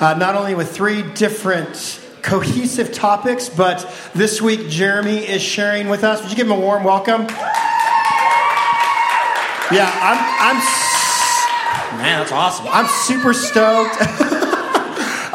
uh, 0.00 0.14
not 0.14 0.34
only 0.34 0.54
with 0.54 0.70
three 0.70 1.02
different 1.14 2.00
cohesive 2.22 2.92
topics, 2.92 3.48
but 3.48 3.88
this 4.14 4.40
week 4.40 4.68
Jeremy 4.68 5.18
is 5.18 5.42
sharing 5.42 5.88
with 5.88 6.04
us. 6.04 6.20
Would 6.22 6.30
you 6.30 6.36
give 6.36 6.46
him 6.46 6.52
a 6.52 6.60
warm 6.60 6.84
welcome? 6.84 7.22
Yeah, 9.70 9.90
I'm, 10.00 10.56
I'm 10.56 10.88
Man, 11.98 12.20
that's 12.20 12.32
awesome. 12.32 12.66
I'm 12.68 12.86
super 12.86 13.32
stoked. 13.32 13.96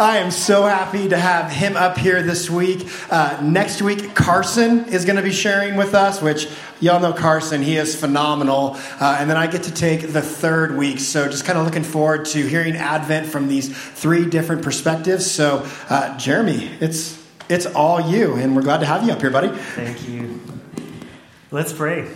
I 0.03 0.17
am 0.17 0.31
so 0.31 0.63
happy 0.63 1.07
to 1.07 1.17
have 1.17 1.49
him 1.49 1.77
up 1.77 1.97
here 1.97 2.21
this 2.21 2.49
week. 2.49 2.89
Uh, 3.09 3.39
next 3.41 3.81
week, 3.81 4.13
Carson 4.13 4.89
is 4.89 5.05
going 5.05 5.15
to 5.15 5.21
be 5.21 5.31
sharing 5.31 5.77
with 5.77 5.95
us, 5.95 6.21
which 6.21 6.49
y'all 6.81 6.99
know 6.99 7.13
Carson. 7.13 7.61
He 7.61 7.77
is 7.77 7.95
phenomenal. 7.95 8.75
Uh, 8.99 9.15
and 9.17 9.29
then 9.29 9.37
I 9.37 9.47
get 9.47 9.63
to 9.63 9.73
take 9.73 10.11
the 10.11 10.21
third 10.21 10.75
week. 10.75 10.99
So 10.99 11.29
just 11.29 11.45
kind 11.45 11.57
of 11.57 11.63
looking 11.63 11.85
forward 11.85 12.25
to 12.25 12.45
hearing 12.45 12.75
Advent 12.75 13.27
from 13.27 13.47
these 13.47 13.73
three 13.73 14.29
different 14.29 14.61
perspectives. 14.61 15.31
So, 15.31 15.65
uh, 15.89 16.17
Jeremy, 16.17 16.69
it's, 16.81 17.17
it's 17.47 17.65
all 17.65 18.01
you, 18.01 18.33
and 18.33 18.57
we're 18.57 18.61
glad 18.61 18.79
to 18.79 18.85
have 18.85 19.05
you 19.05 19.13
up 19.13 19.21
here, 19.21 19.31
buddy. 19.31 19.57
Thank 19.57 20.09
you. 20.09 20.41
Let's 21.49 21.71
pray. 21.71 22.09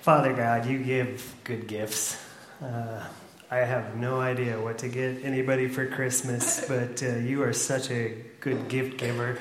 Father 0.00 0.32
God, 0.32 0.64
you 0.64 0.78
give 0.78 1.34
good 1.44 1.66
gifts. 1.66 2.16
Uh, 2.62 3.06
I 3.50 3.60
have 3.60 3.96
no 3.96 4.20
idea 4.20 4.60
what 4.60 4.76
to 4.78 4.88
get 4.88 5.24
anybody 5.24 5.68
for 5.68 5.86
Christmas, 5.86 6.64
but 6.68 7.02
uh, 7.02 7.16
you 7.16 7.42
are 7.42 7.54
such 7.54 7.90
a 7.90 8.14
good 8.40 8.68
gift 8.68 8.98
giver. 8.98 9.38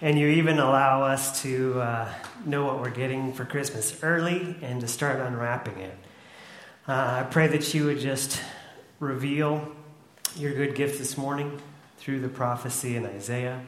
And 0.00 0.18
you 0.18 0.28
even 0.28 0.58
allow 0.58 1.02
us 1.02 1.42
to 1.42 1.78
uh, 1.78 2.08
know 2.46 2.64
what 2.64 2.80
we're 2.80 2.88
getting 2.88 3.34
for 3.34 3.44
Christmas 3.44 4.02
early 4.02 4.56
and 4.62 4.80
to 4.80 4.88
start 4.88 5.20
unwrapping 5.20 5.76
it. 5.78 5.94
Uh, 6.88 7.20
I 7.20 7.26
pray 7.30 7.48
that 7.48 7.74
you 7.74 7.84
would 7.84 7.98
just 7.98 8.40
reveal 8.98 9.70
your 10.36 10.54
good 10.54 10.74
gift 10.74 10.98
this 10.98 11.18
morning 11.18 11.60
through 11.98 12.20
the 12.20 12.30
prophecy 12.30 12.96
in 12.96 13.04
Isaiah, 13.04 13.60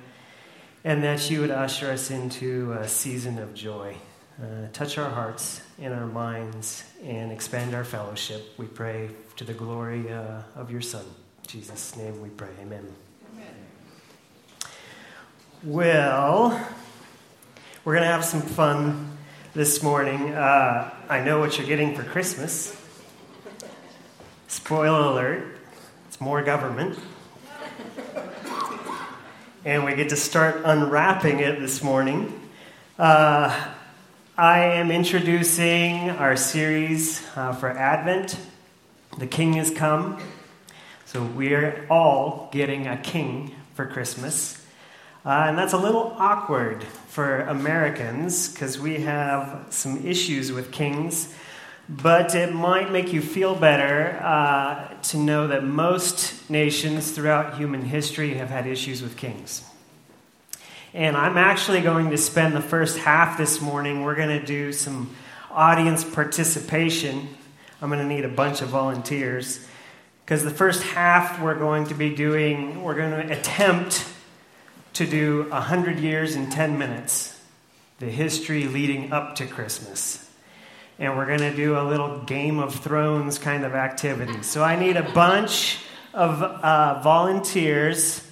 and 0.84 1.04
that 1.04 1.30
you 1.30 1.42
would 1.42 1.50
usher 1.50 1.90
us 1.90 2.10
into 2.10 2.72
a 2.72 2.88
season 2.88 3.38
of 3.38 3.52
joy. 3.52 3.94
Uh, 4.42 4.68
touch 4.72 4.96
our 4.96 5.10
hearts 5.10 5.60
and 5.78 5.92
our 5.92 6.06
minds 6.06 6.84
and 7.04 7.30
expand 7.30 7.74
our 7.74 7.84
fellowship. 7.84 8.54
We 8.56 8.66
pray 8.66 9.10
to 9.36 9.44
the 9.44 9.54
glory 9.54 10.12
uh, 10.12 10.42
of 10.56 10.70
your 10.70 10.82
Son. 10.82 11.04
In 11.04 11.48
Jesus' 11.48 11.96
name 11.96 12.20
we 12.20 12.28
pray. 12.28 12.50
Amen. 12.60 12.86
Amen. 13.32 13.54
Well, 15.64 16.50
we're 17.84 17.94
going 17.94 18.04
to 18.04 18.10
have 18.10 18.24
some 18.24 18.42
fun 18.42 19.16
this 19.54 19.82
morning. 19.82 20.34
Uh, 20.34 20.92
I 21.08 21.22
know 21.24 21.40
what 21.40 21.56
you're 21.56 21.66
getting 21.66 21.94
for 21.94 22.02
Christmas. 22.02 22.76
Spoiler 24.48 25.00
alert, 25.12 25.58
it's 26.08 26.20
more 26.20 26.42
government. 26.42 26.98
And 29.64 29.84
we 29.84 29.94
get 29.94 30.10
to 30.10 30.16
start 30.16 30.62
unwrapping 30.64 31.38
it 31.38 31.58
this 31.60 31.82
morning. 31.82 32.38
Uh, 32.98 33.72
I 34.36 34.58
am 34.58 34.90
introducing 34.90 36.10
our 36.10 36.36
series 36.36 37.26
uh, 37.34 37.52
for 37.52 37.70
Advent. 37.70 38.36
The 39.18 39.26
King 39.26 39.54
has 39.54 39.70
come. 39.70 40.18
So 41.04 41.22
we're 41.22 41.86
all 41.90 42.48
getting 42.50 42.86
a 42.86 42.96
king 42.96 43.54
for 43.74 43.84
Christmas. 43.86 44.64
Uh, 45.24 45.44
and 45.48 45.58
that's 45.58 45.74
a 45.74 45.78
little 45.78 46.16
awkward 46.18 46.82
for 46.82 47.40
Americans 47.42 48.50
because 48.50 48.78
we 48.78 49.02
have 49.02 49.66
some 49.68 50.06
issues 50.06 50.50
with 50.50 50.72
kings. 50.72 51.34
But 51.88 52.34
it 52.34 52.54
might 52.54 52.90
make 52.90 53.12
you 53.12 53.20
feel 53.20 53.54
better 53.54 54.18
uh, 54.22 54.94
to 55.02 55.18
know 55.18 55.48
that 55.48 55.62
most 55.62 56.48
nations 56.48 57.10
throughout 57.10 57.58
human 57.58 57.82
history 57.82 58.34
have 58.34 58.48
had 58.48 58.66
issues 58.66 59.02
with 59.02 59.18
kings. 59.18 59.62
And 60.94 61.16
I'm 61.16 61.36
actually 61.36 61.82
going 61.82 62.10
to 62.10 62.18
spend 62.18 62.54
the 62.54 62.62
first 62.62 62.98
half 62.98 63.36
this 63.36 63.60
morning. 63.60 64.02
We're 64.02 64.14
going 64.14 64.40
to 64.40 64.44
do 64.44 64.72
some 64.72 65.14
audience 65.50 66.02
participation. 66.02 67.28
I'm 67.82 67.90
going 67.90 68.00
to 68.00 68.06
need 68.06 68.24
a 68.24 68.28
bunch 68.28 68.62
of 68.62 68.68
volunteers. 68.68 69.66
Because 70.24 70.44
the 70.44 70.50
first 70.50 70.82
half 70.82 71.42
we're 71.42 71.58
going 71.58 71.86
to 71.86 71.94
be 71.94 72.14
doing, 72.14 72.82
we're 72.82 72.94
going 72.94 73.26
to 73.26 73.38
attempt 73.38 74.06
to 74.94 75.06
do 75.06 75.50
100 75.50 75.98
years 75.98 76.36
in 76.36 76.48
10 76.48 76.78
minutes, 76.78 77.38
the 77.98 78.06
history 78.06 78.66
leading 78.68 79.12
up 79.12 79.34
to 79.36 79.46
Christmas. 79.46 80.30
And 80.98 81.16
we're 81.16 81.26
going 81.26 81.40
to 81.40 81.54
do 81.54 81.76
a 81.76 81.82
little 81.82 82.20
Game 82.20 82.58
of 82.58 82.74
Thrones 82.76 83.38
kind 83.38 83.64
of 83.64 83.74
activity. 83.74 84.42
So 84.42 84.62
I 84.62 84.76
need 84.76 84.96
a 84.96 85.10
bunch 85.12 85.78
of 86.14 86.42
uh, 86.42 87.00
volunteers 87.02 88.22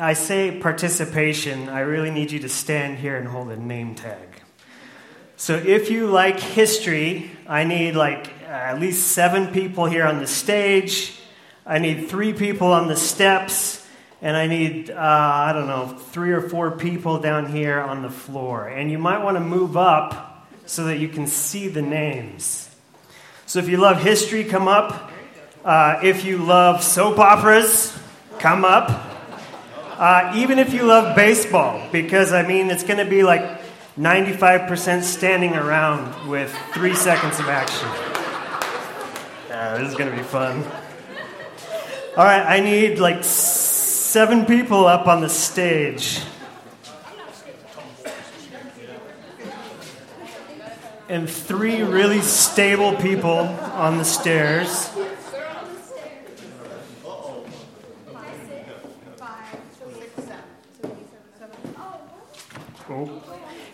I 0.00 0.14
say 0.14 0.58
participation, 0.60 1.68
I 1.68 1.80
really 1.80 2.10
need 2.10 2.32
you 2.32 2.40
to 2.40 2.48
stand 2.48 2.98
here 2.98 3.16
and 3.16 3.28
hold 3.28 3.50
a 3.50 3.56
name 3.56 3.94
tag. 3.94 4.33
So 5.36 5.56
if 5.56 5.90
you 5.90 6.06
like 6.06 6.38
history, 6.38 7.30
I 7.48 7.64
need 7.64 7.96
like 7.96 8.30
at 8.44 8.78
least 8.78 9.08
seven 9.08 9.48
people 9.48 9.86
here 9.86 10.06
on 10.06 10.18
the 10.18 10.26
stage. 10.26 11.18
I 11.66 11.78
need 11.78 12.08
three 12.08 12.32
people 12.32 12.68
on 12.68 12.86
the 12.86 12.96
steps. 12.96 13.84
And 14.22 14.36
I 14.36 14.46
need, 14.46 14.90
uh, 14.90 14.96
I 14.96 15.52
don't 15.52 15.66
know, 15.66 15.88
three 15.88 16.32
or 16.32 16.40
four 16.40 16.70
people 16.70 17.18
down 17.18 17.52
here 17.52 17.78
on 17.78 18.00
the 18.00 18.08
floor. 18.08 18.66
And 18.68 18.90
you 18.90 18.96
might 18.96 19.22
want 19.22 19.36
to 19.36 19.40
move 19.40 19.76
up 19.76 20.48
so 20.64 20.84
that 20.84 20.98
you 20.98 21.08
can 21.08 21.26
see 21.26 21.68
the 21.68 21.82
names. 21.82 22.74
So 23.44 23.58
if 23.58 23.68
you 23.68 23.76
love 23.76 24.00
history, 24.00 24.44
come 24.44 24.66
up. 24.66 25.10
Uh, 25.62 26.00
if 26.02 26.24
you 26.24 26.38
love 26.38 26.82
soap 26.82 27.18
operas, 27.18 27.94
come 28.38 28.64
up. 28.64 29.10
Uh, 29.98 30.32
even 30.36 30.58
if 30.58 30.72
you 30.72 30.84
love 30.84 31.14
baseball, 31.14 31.86
because 31.92 32.32
I 32.32 32.46
mean, 32.46 32.70
it's 32.70 32.82
going 32.82 32.98
to 32.98 33.04
be 33.04 33.22
like 33.22 33.63
95% 33.98 35.02
standing 35.02 35.54
around 35.54 36.28
with 36.28 36.52
three 36.72 36.94
seconds 36.94 37.38
of 37.38 37.48
action. 37.48 37.88
This 39.78 39.88
is 39.88 39.94
going 39.96 40.10
to 40.10 40.16
be 40.16 40.22
fun. 40.22 40.64
All 42.16 42.24
right, 42.24 42.44
I 42.44 42.60
need 42.60 42.98
like 42.98 43.22
seven 43.22 44.46
people 44.46 44.86
up 44.86 45.06
on 45.06 45.20
the 45.20 45.28
stage. 45.28 46.20
And 51.08 51.30
three 51.30 51.82
really 51.82 52.20
stable 52.20 52.96
people 52.96 53.30
on 53.30 53.98
the 53.98 54.04
stairs. 54.04 54.90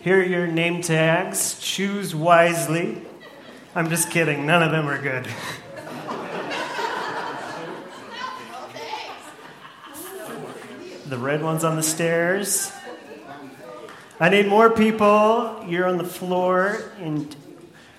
Here 0.02 0.18
are 0.18 0.24
your 0.24 0.46
name 0.46 0.80
tags. 0.80 1.58
Choose 1.60 2.14
wisely. 2.14 3.02
I'm 3.74 3.90
just 3.90 4.10
kidding. 4.10 4.46
None 4.46 4.62
of 4.62 4.70
them 4.70 4.88
are 4.88 4.96
good. 4.96 5.28
the 11.06 11.18
red 11.18 11.42
one's 11.42 11.64
on 11.64 11.76
the 11.76 11.82
stairs. 11.82 12.72
I 14.18 14.30
need 14.30 14.46
more 14.46 14.70
people. 14.70 15.62
You're 15.68 15.86
on 15.86 15.98
the 15.98 16.04
floor. 16.04 16.82
And 16.98 17.36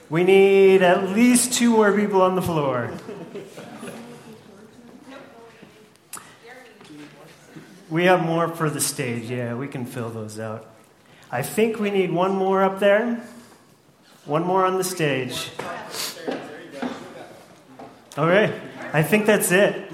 we 0.10 0.24
need 0.24 0.82
at 0.82 1.10
least 1.10 1.54
two 1.54 1.70
more 1.70 1.96
people 1.96 2.24
on 2.24 2.34
the 2.34 2.42
floor. 2.42 2.92
We 7.92 8.06
have 8.06 8.26
more 8.26 8.48
for 8.48 8.72
the 8.72 8.82
stage. 8.82 9.30
Yeah, 9.30 9.54
we 9.54 9.68
can 9.68 9.86
fill 9.86 10.10
those 10.10 10.40
out. 10.40 10.71
I 11.34 11.44
think 11.44 11.80
we 11.80 11.92
need 11.92 12.12
one 12.12 12.36
more 12.36 12.62
up 12.62 12.82
there. 12.82 13.24
One 14.26 14.46
more 14.46 14.66
on 14.66 14.78
the 14.78 14.84
stage. 14.84 15.50
All 18.18 18.28
right, 18.28 18.54
I 18.92 19.02
think 19.02 19.26
that's 19.28 19.50
it. 19.54 19.90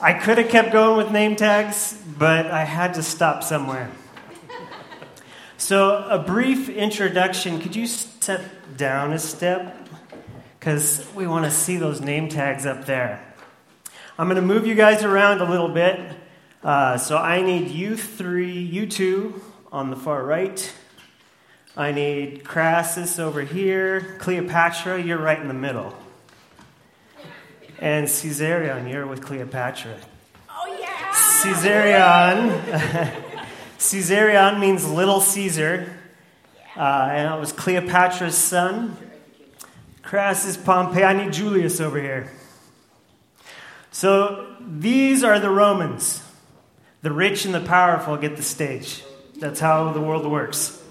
I 0.00 0.12
could 0.12 0.38
have 0.38 0.48
kept 0.48 0.70
going 0.70 0.96
with 0.96 1.10
name 1.10 1.34
tags, 1.34 2.00
but 2.16 2.46
I 2.46 2.62
had 2.62 2.94
to 2.94 3.02
stop 3.02 3.42
somewhere. 3.42 3.90
So, 5.56 6.04
a 6.08 6.20
brief 6.20 6.68
introduction. 6.68 7.58
Could 7.58 7.74
you 7.74 7.88
step 7.88 8.44
down 8.76 9.12
a 9.12 9.18
step? 9.18 9.88
Because 10.60 11.04
we 11.16 11.26
want 11.26 11.46
to 11.46 11.50
see 11.50 11.78
those 11.78 12.00
name 12.00 12.28
tags 12.28 12.64
up 12.64 12.86
there. 12.86 13.20
I'm 14.16 14.28
going 14.28 14.36
to 14.36 14.46
move 14.46 14.68
you 14.68 14.76
guys 14.76 15.02
around 15.02 15.40
a 15.40 15.50
little 15.50 15.68
bit. 15.68 15.98
Uh, 16.62 16.96
so, 16.96 17.18
I 17.18 17.42
need 17.42 17.72
you 17.72 17.96
three, 17.96 18.60
you 18.60 18.86
two, 18.86 19.42
on 19.70 19.90
the 19.90 19.96
far 19.96 20.24
right. 20.24 20.72
I 21.76 21.92
need 21.92 22.44
Crassus 22.44 23.18
over 23.18 23.42
here. 23.42 24.16
Cleopatra, 24.18 25.00
you're 25.00 25.18
right 25.18 25.38
in 25.38 25.48
the 25.48 25.54
middle. 25.54 25.94
And 27.78 28.08
Caesarion, 28.08 28.90
you're 28.90 29.06
with 29.06 29.22
Cleopatra. 29.22 29.96
Oh, 30.50 30.76
yeah! 30.80 31.12
Caesarion. 31.42 33.24
Caesarion 33.78 34.58
means 34.58 34.88
little 34.88 35.20
Caesar. 35.20 35.96
Uh, 36.76 37.08
and 37.12 37.34
it 37.34 37.38
was 37.38 37.52
Cleopatra's 37.52 38.36
son. 38.36 38.96
Crassus 40.02 40.56
Pompey. 40.56 41.04
I 41.04 41.12
need 41.12 41.32
Julius 41.32 41.80
over 41.80 42.00
here. 42.00 42.32
So 43.92 44.56
these 44.60 45.22
are 45.22 45.38
the 45.38 45.50
Romans. 45.50 46.22
The 47.02 47.12
rich 47.12 47.44
and 47.44 47.54
the 47.54 47.60
powerful 47.60 48.16
get 48.16 48.36
the 48.36 48.42
stage. 48.42 49.04
That's 49.38 49.60
how 49.60 49.92
the 49.92 50.00
world 50.00 50.26
works. 50.26 50.82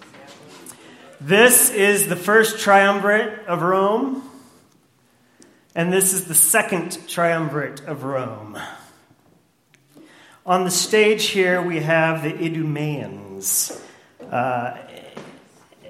This 1.20 1.70
is 1.70 2.08
the 2.08 2.16
first 2.16 2.60
triumvirate 2.60 3.46
of 3.46 3.62
Rome, 3.62 4.24
and 5.76 5.92
this 5.92 6.14
is 6.14 6.26
the 6.30 6.34
second 6.34 7.10
triumvirate 7.10 7.82
of 7.82 8.06
Rome. 8.06 8.58
On 10.46 10.64
the 10.64 10.72
stage 10.72 11.26
here, 11.26 11.62
we 11.62 11.82
have 11.82 12.24
the 12.24 12.32
Idumeans, 12.32 13.84
uh, 14.32 14.78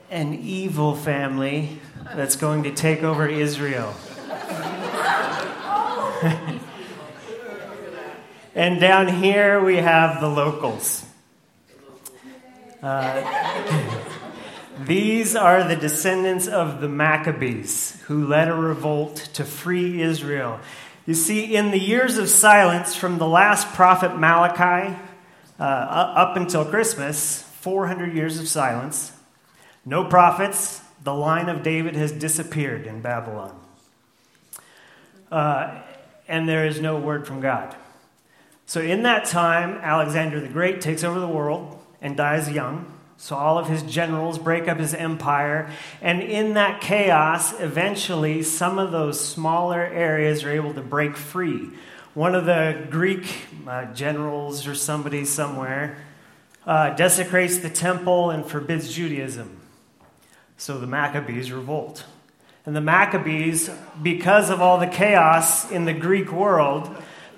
an 0.09 0.33
evil 0.33 0.95
family 0.95 1.80
that's 2.15 2.38
going 2.38 2.63
to 2.63 2.74
take 2.74 3.04
over 3.04 3.27
Israel. 3.27 3.94
and 8.56 8.80
down 8.80 9.07
here, 9.21 9.63
we 9.63 9.75
have 9.75 10.19
the 10.21 10.27
locals. 10.27 11.06
Uh, 12.82 14.04
these 14.86 15.36
are 15.36 15.68
the 15.68 15.76
descendants 15.76 16.48
of 16.48 16.82
the 16.82 16.88
Maccabees 16.88 18.02
who 18.04 18.28
led 18.28 18.48
a 18.48 18.54
revolt 18.54 19.16
to 19.34 19.44
free 19.44 20.02
Israel. 20.02 20.60
You 21.06 21.14
see, 21.14 21.56
in 21.56 21.72
the 21.72 21.80
years 21.80 22.18
of 22.18 22.30
silence 22.30 22.96
from 22.96 23.18
the 23.18 23.28
last 23.28 23.74
prophet 23.74 24.18
Malachi 24.18 24.96
uh, 25.60 25.64
up 25.64 26.36
until 26.36 26.66
Christmas, 26.66 27.44
400 27.62 28.14
years 28.14 28.40
of 28.40 28.48
silence, 28.48 29.12
no 29.86 30.04
prophets, 30.04 30.82
the 31.04 31.14
line 31.14 31.50
of 31.50 31.64
David 31.64 31.96
has 31.96 32.12
disappeared 32.12 32.86
in 32.86 33.02
Babylon. 33.02 33.58
Uh, 35.32 35.82
and 36.28 36.48
there 36.48 36.66
is 36.66 36.80
no 36.80 36.98
word 36.98 37.26
from 37.26 37.40
God. 37.40 37.76
So, 38.66 38.82
in 38.82 39.04
that 39.04 39.24
time, 39.26 39.78
Alexander 39.82 40.42
the 40.42 40.50
Great 40.50 40.82
takes 40.82 41.04
over 41.04 41.20
the 41.20 41.28
world 41.28 41.80
and 42.07 42.15
dies 42.15 42.50
young. 42.50 42.92
So 43.18 43.36
all 43.36 43.57
of 43.57 43.68
his 43.68 43.83
generals 43.83 44.39
break 44.39 44.68
up 44.68 44.77
his 44.80 44.94
empire. 44.94 45.69
And 46.01 46.21
in 46.21 46.54
that 46.54 46.81
chaos, 46.81 47.59
eventually, 47.59 48.44
some 48.44 48.80
of 48.80 48.92
those 48.92 49.19
smaller 49.19 49.83
areas 49.83 50.44
are 50.44 50.51
able 50.51 50.74
to 50.74 50.81
break 50.81 51.18
free. 51.18 51.69
One 52.13 52.33
of 52.33 52.45
the 52.45 52.88
Greek 52.89 53.25
uh, 53.68 53.94
generals 53.94 54.68
or 54.68 54.74
somebody 54.75 55.25
somewhere 55.25 55.98
uh, 56.65 56.92
desecrates 56.92 57.57
the 57.57 57.69
temple 57.69 58.31
and 58.31 58.45
forbids 58.45 58.94
Judaism. 58.94 59.59
So 60.57 60.80
the 60.80 60.88
Maccabees 60.88 61.51
revolt. 61.51 62.06
And 62.65 62.75
the 62.75 62.81
Maccabees, 62.81 63.69
because 64.01 64.50
of 64.50 64.62
all 64.62 64.77
the 64.77 64.88
chaos 64.88 65.69
in 65.71 65.86
the 65.86 65.94
Greek 65.94 66.31
world, 66.31 66.89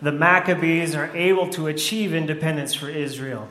the 0.02 0.12
Maccabees 0.12 0.96
are 0.96 1.16
able 1.16 1.50
to 1.52 1.68
achieve 1.68 2.14
independence 2.14 2.74
for 2.74 2.90
Israel. 2.90 3.50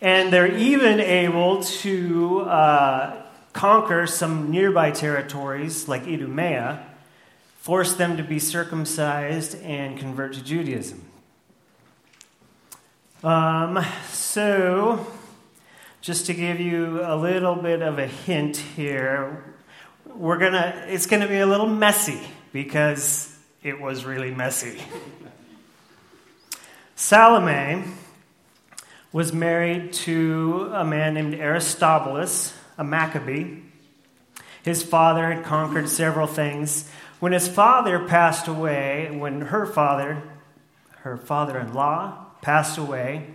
And 0.00 0.32
they're 0.32 0.56
even 0.56 0.98
able 0.98 1.62
to 1.62 2.40
uh, 2.40 3.22
conquer 3.52 4.06
some 4.06 4.50
nearby 4.50 4.90
territories 4.90 5.88
like 5.88 6.06
Idumea, 6.06 6.86
force 7.58 7.94
them 7.94 8.16
to 8.16 8.22
be 8.22 8.38
circumcised 8.38 9.60
and 9.62 9.98
convert 9.98 10.34
to 10.34 10.42
Judaism. 10.42 11.04
Um, 13.22 13.84
so, 14.10 15.06
just 16.00 16.26
to 16.26 16.34
give 16.34 16.60
you 16.60 17.02
a 17.04 17.14
little 17.14 17.56
bit 17.56 17.82
of 17.82 17.98
a 17.98 18.06
hint 18.06 18.56
here, 18.56 19.44
we're 20.06 20.38
gonna 20.38 20.86
it's 20.88 21.04
gonna 21.04 21.28
be 21.28 21.38
a 21.38 21.46
little 21.46 21.66
messy 21.66 22.20
because 22.52 23.36
it 23.62 23.78
was 23.78 24.06
really 24.06 24.30
messy. 24.30 24.80
Salome 26.96 27.84
was 29.12 29.32
married 29.32 29.92
to 29.92 30.70
a 30.72 30.84
man 30.84 31.14
named 31.14 31.34
Aristobulus, 31.34 32.54
a 32.78 32.84
Maccabee. 32.84 33.58
His 34.62 34.82
father 34.82 35.32
had 35.32 35.44
conquered 35.44 35.88
several 35.88 36.28
things. 36.28 36.88
When 37.18 37.32
his 37.32 37.48
father 37.48 38.06
passed 38.06 38.46
away, 38.46 39.10
when 39.10 39.40
her 39.42 39.66
father, 39.66 40.22
her 40.98 41.16
father 41.16 41.58
in 41.58 41.74
law, 41.74 42.26
passed 42.40 42.78
away, 42.78 43.34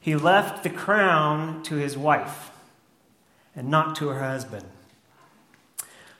he 0.00 0.16
left 0.16 0.64
the 0.64 0.70
crown 0.70 1.62
to 1.64 1.76
his 1.76 1.96
wife 1.96 2.50
and 3.54 3.68
not 3.68 3.94
to 3.96 4.08
her 4.08 4.20
husband. 4.20 4.64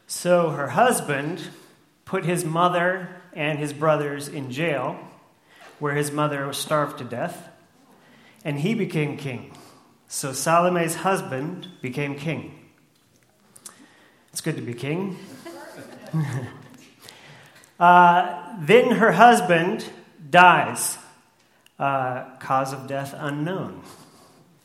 So 0.07 0.51
her 0.51 0.69
husband 0.69 1.49
put 2.05 2.25
his 2.25 2.45
mother 2.45 3.09
and 3.33 3.59
his 3.59 3.73
brothers 3.73 4.29
in 4.29 4.53
jail, 4.53 4.99
where 5.81 5.95
his 5.95 6.13
mother 6.13 6.47
was 6.47 6.59
starved 6.59 6.99
to 6.99 7.05
death 7.05 7.49
and 8.45 8.59
he 8.61 8.75
became 8.75 9.17
king. 9.17 9.53
So 10.09 10.33
Salome's 10.33 10.97
husband 10.97 11.69
became 11.81 12.17
king. 12.17 12.59
It's 14.31 14.41
good 14.41 14.57
to 14.57 14.63
be 14.63 14.75
king. 14.75 15.19
uh, 17.81 18.57
then 18.61 18.93
her 18.93 19.13
husband 19.13 19.85
dies, 20.31 20.99
uh, 21.79 22.37
cause 22.39 22.73
of 22.73 22.87
death 22.87 23.15
unknown, 23.17 23.83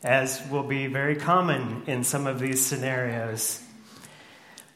as 0.04 0.42
will 0.50 0.64
be 0.64 0.88
very 0.88 1.16
common 1.16 1.84
in 1.88 2.04
some 2.04 2.28
of 2.28 2.40
these 2.40 2.66
scenarios. 2.66 3.62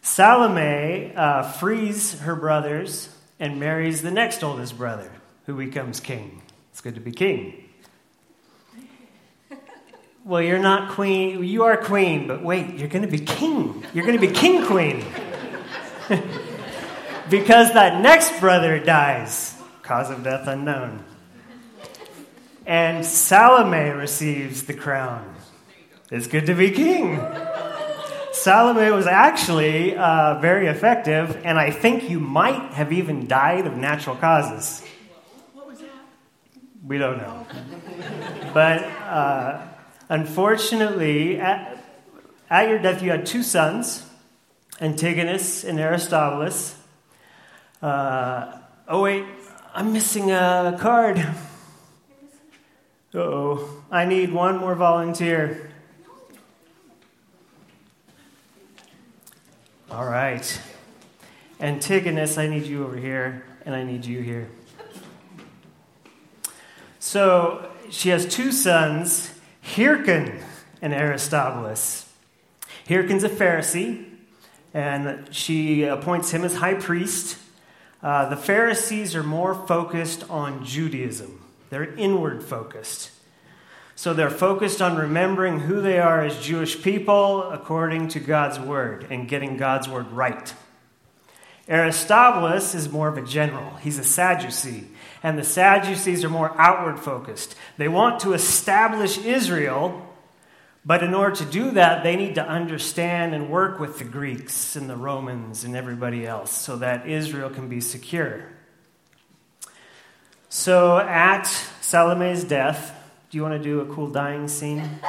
Salome 0.01 1.13
uh, 1.15 1.43
frees 1.43 2.19
her 2.21 2.35
brothers 2.35 3.09
and 3.39 3.59
marries 3.59 4.01
the 4.01 4.11
next 4.11 4.43
oldest 4.43 4.77
brother, 4.77 5.11
who 5.45 5.55
becomes 5.55 5.99
king. 5.99 6.41
It's 6.71 6.81
good 6.81 6.95
to 6.95 7.01
be 7.01 7.11
king. 7.11 7.70
Well, 10.23 10.41
you're 10.43 10.59
not 10.59 10.91
queen. 10.91 11.43
You 11.43 11.63
are 11.63 11.75
queen, 11.75 12.27
but 12.27 12.43
wait, 12.43 12.75
you're 12.75 12.89
going 12.89 13.01
to 13.01 13.07
be 13.07 13.17
king. 13.17 13.83
You're 13.91 14.05
going 14.05 14.19
to 14.19 14.27
be 14.27 14.31
king 14.31 14.63
queen. 14.67 15.03
because 17.29 17.73
that 17.73 18.01
next 18.01 18.39
brother 18.39 18.77
dies, 18.77 19.59
cause 19.81 20.11
of 20.11 20.23
death 20.23 20.47
unknown. 20.47 21.03
And 22.67 23.03
Salome 23.03 23.89
receives 23.89 24.65
the 24.65 24.75
crown. 24.75 25.33
It's 26.11 26.27
good 26.27 26.45
to 26.45 26.53
be 26.53 26.69
king. 26.69 27.19
Salome 28.31 28.91
was 28.91 29.07
actually 29.07 29.97
uh, 29.97 30.39
very 30.39 30.67
effective, 30.67 31.41
and 31.43 31.57
I 31.57 31.71
think 31.71 32.11
you 32.11 32.19
might 32.19 32.73
have 32.73 32.93
even 32.93 33.25
died 33.25 33.65
of 33.65 33.75
natural 33.75 34.15
causes. 34.17 34.85
What 35.53 35.67
was 35.67 35.79
that? 35.79 35.89
We 36.85 36.99
don't 36.99 37.17
know. 37.17 37.47
But. 38.53 38.83
Uh, 38.83 39.67
Unfortunately, 40.11 41.39
at, 41.39 41.77
at 42.49 42.67
your 42.67 42.79
death, 42.79 43.01
you 43.01 43.11
had 43.11 43.25
two 43.25 43.41
sons, 43.41 44.05
Antigonus 44.81 45.63
and 45.63 45.79
Aristobulus. 45.79 46.75
Uh, 47.81 48.57
oh, 48.89 49.03
wait, 49.03 49.23
I'm 49.73 49.93
missing 49.93 50.29
a 50.29 50.77
card. 50.81 51.25
oh, 53.13 53.83
I 53.89 54.03
need 54.03 54.33
one 54.33 54.57
more 54.57 54.75
volunteer. 54.75 55.71
All 59.89 60.05
right. 60.05 60.61
Antigonus, 61.61 62.37
I 62.37 62.47
need 62.47 62.65
you 62.65 62.83
over 62.83 62.97
here, 62.97 63.45
and 63.65 63.73
I 63.73 63.85
need 63.85 64.03
you 64.03 64.19
here. 64.19 64.49
So 66.99 67.71
she 67.89 68.09
has 68.09 68.25
two 68.25 68.51
sons, 68.51 69.37
Hyrcan 69.75 70.41
and 70.81 70.93
Aristobulus. 70.93 72.11
Hyrcan's 72.87 73.23
a 73.23 73.29
Pharisee, 73.29 74.05
and 74.73 75.33
she 75.33 75.83
appoints 75.83 76.31
him 76.31 76.43
as 76.43 76.55
high 76.55 76.73
priest. 76.73 77.37
Uh, 78.03 78.27
the 78.29 78.35
Pharisees 78.35 79.15
are 79.15 79.23
more 79.23 79.55
focused 79.67 80.29
on 80.29 80.65
Judaism, 80.65 81.41
they're 81.69 81.93
inward 81.95 82.43
focused. 82.43 83.11
So 83.95 84.13
they're 84.15 84.31
focused 84.31 84.81
on 84.81 84.97
remembering 84.97 85.59
who 85.59 85.79
they 85.79 85.99
are 85.99 86.25
as 86.25 86.43
Jewish 86.43 86.81
people 86.81 87.43
according 87.51 88.07
to 88.09 88.19
God's 88.19 88.59
word 88.59 89.05
and 89.11 89.27
getting 89.27 89.57
God's 89.57 89.87
word 89.87 90.11
right. 90.11 90.53
Aristobulus 91.69 92.73
is 92.73 92.91
more 92.91 93.07
of 93.07 93.17
a 93.17 93.21
general. 93.21 93.75
He's 93.75 93.99
a 93.99 94.03
Sadducee. 94.03 94.87
And 95.23 95.37
the 95.37 95.43
Sadducees 95.43 96.23
are 96.23 96.29
more 96.29 96.53
outward 96.59 96.99
focused. 96.99 97.55
They 97.77 97.87
want 97.87 98.21
to 98.21 98.33
establish 98.33 99.19
Israel, 99.19 100.07
but 100.83 101.03
in 101.03 101.13
order 101.13 101.35
to 101.35 101.45
do 101.45 101.71
that, 101.71 102.03
they 102.03 102.15
need 102.15 102.35
to 102.35 102.47
understand 102.47 103.35
and 103.35 103.49
work 103.49 103.79
with 103.79 103.99
the 103.99 104.03
Greeks 104.03 104.75
and 104.75 104.89
the 104.89 104.95
Romans 104.95 105.63
and 105.63 105.75
everybody 105.75 106.25
else 106.25 106.51
so 106.51 106.77
that 106.77 107.07
Israel 107.07 107.51
can 107.51 107.69
be 107.69 107.81
secure. 107.81 108.45
So 110.49 110.97
at 110.97 111.43
Salome's 111.81 112.43
death, 112.43 112.97
do 113.29 113.37
you 113.37 113.43
want 113.43 113.53
to 113.53 113.63
do 113.63 113.79
a 113.79 113.85
cool 113.93 114.07
dying 114.07 114.47
scene? 114.47 114.79
If 114.79 115.03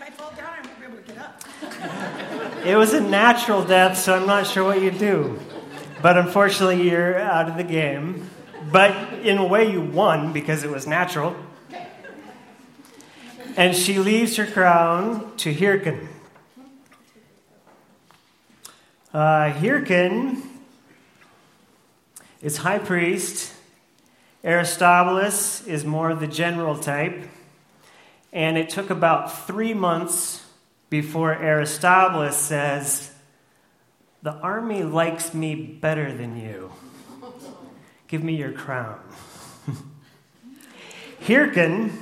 I 0.00 0.10
fall 0.10 0.30
down, 0.30 0.46
I 0.46 0.66
won't 0.66 0.78
be 0.78 0.86
able 0.86 0.96
to 0.96 1.02
get 1.02 1.18
up. 1.18 2.64
It 2.64 2.76
was 2.76 2.94
a 2.94 3.00
natural 3.00 3.64
death, 3.64 3.98
so 3.98 4.14
I'm 4.14 4.26
not 4.26 4.46
sure 4.46 4.64
what 4.64 4.80
you 4.80 4.90
do. 4.90 5.38
But 6.00 6.16
unfortunately, 6.16 6.88
you're 6.88 7.18
out 7.18 7.50
of 7.50 7.56
the 7.56 7.64
game. 7.64 8.30
But 8.70 9.20
in 9.24 9.38
a 9.38 9.46
way, 9.46 9.70
you 9.70 9.80
won 9.80 10.32
because 10.32 10.64
it 10.64 10.70
was 10.70 10.86
natural. 10.86 11.36
And 13.56 13.74
she 13.74 13.98
leaves 13.98 14.36
her 14.36 14.46
crown 14.46 15.36
to 15.38 15.54
Hyrcan. 15.54 16.06
Uh, 19.12 19.52
is 22.40 22.58
high 22.58 22.78
priest. 22.78 23.52
Aristobulus 24.44 25.66
is 25.66 25.84
more 25.84 26.14
the 26.14 26.26
general 26.26 26.78
type. 26.78 27.28
And 28.32 28.58
it 28.58 28.68
took 28.68 28.90
about 28.90 29.46
three 29.46 29.74
months 29.74 30.44
before 30.90 31.32
Aristobulus 31.32 32.36
says, 32.36 33.12
The 34.22 34.34
army 34.34 34.82
likes 34.82 35.34
me 35.34 35.54
better 35.54 36.14
than 36.14 36.36
you. 36.36 36.70
Give 38.08 38.24
me 38.24 38.34
your 38.34 38.52
crown. 38.52 38.98
Hyrcan 41.20 41.92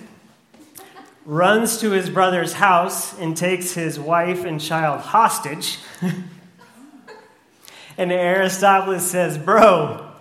runs 1.25 1.81
to 1.81 1.91
his 1.91 2.09
brother's 2.09 2.55
house 2.55 3.19
and 3.19 3.37
takes 3.37 3.73
his 3.73 3.99
wife 3.99 4.45
and 4.45 4.61
child 4.61 5.01
hostage. 5.01 5.79
and 7.99 8.13
Aristobulus 8.13 9.11
says, 9.11 9.37
Bro, 9.37 10.13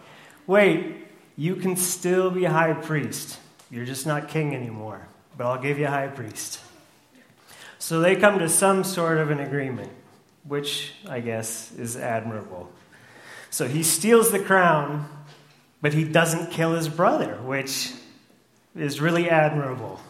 wait, 0.47 1.07
you 1.37 1.55
can 1.55 1.75
still 1.75 2.31
be 2.31 2.45
high 2.45 2.73
priest. 2.73 3.39
You're 3.69 3.85
just 3.85 4.07
not 4.07 4.29
king 4.29 4.55
anymore, 4.55 5.07
but 5.37 5.45
I'll 5.45 5.61
give 5.61 5.77
you 5.77 5.87
high 5.87 6.07
priest. 6.07 6.59
So 7.77 7.99
they 7.99 8.15
come 8.15 8.39
to 8.39 8.49
some 8.49 8.83
sort 8.83 9.19
of 9.19 9.29
an 9.29 9.39
agreement, 9.39 9.91
which 10.43 10.93
I 11.07 11.19
guess 11.19 11.71
is 11.73 11.95
admirable. 11.95 12.71
So 13.51 13.67
he 13.67 13.83
steals 13.83 14.31
the 14.31 14.39
crown, 14.39 15.07
but 15.85 15.93
he 15.93 16.03
doesn't 16.03 16.49
kill 16.49 16.73
his 16.73 16.89
brother, 16.89 17.35
which 17.43 17.93
is 18.75 18.99
really 18.99 19.29
admirable. 19.29 20.01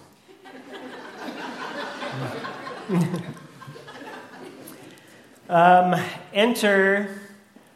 um, 5.49 6.01
enter 6.33 7.19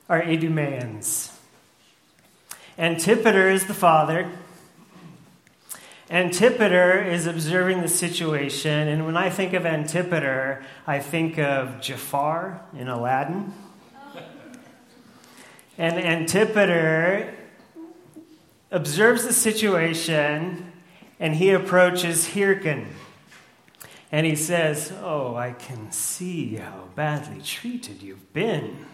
our 0.08 0.22
Idumeans. 0.22 1.38
Antipater 2.78 3.50
is 3.50 3.66
the 3.66 3.74
father. 3.74 4.32
Antipater 6.10 7.04
is 7.04 7.28
observing 7.28 7.82
the 7.82 7.90
situation, 7.90 8.88
and 8.88 9.06
when 9.06 9.18
I 9.18 9.30
think 9.30 9.52
of 9.52 9.66
Antipater, 9.66 10.64
I 10.88 11.00
think 11.00 11.38
of 11.38 11.82
Jafar 11.82 12.62
in 12.74 12.88
Aladdin. 12.88 13.54
And 15.78 15.98
Antipater 15.98 17.36
observes 18.72 19.24
the 19.24 19.34
situation, 19.34 20.72
and 21.20 21.36
he 21.36 21.52
approaches 21.52 22.30
Hyrcan. 22.30 22.88
And 24.12 24.26
he 24.26 24.36
says, 24.36 24.92
Oh, 25.02 25.36
I 25.36 25.52
can 25.52 25.92
see 25.92 26.56
how 26.56 26.86
badly 26.96 27.42
treated 27.42 28.02
you've 28.02 28.34
been. 28.34 28.86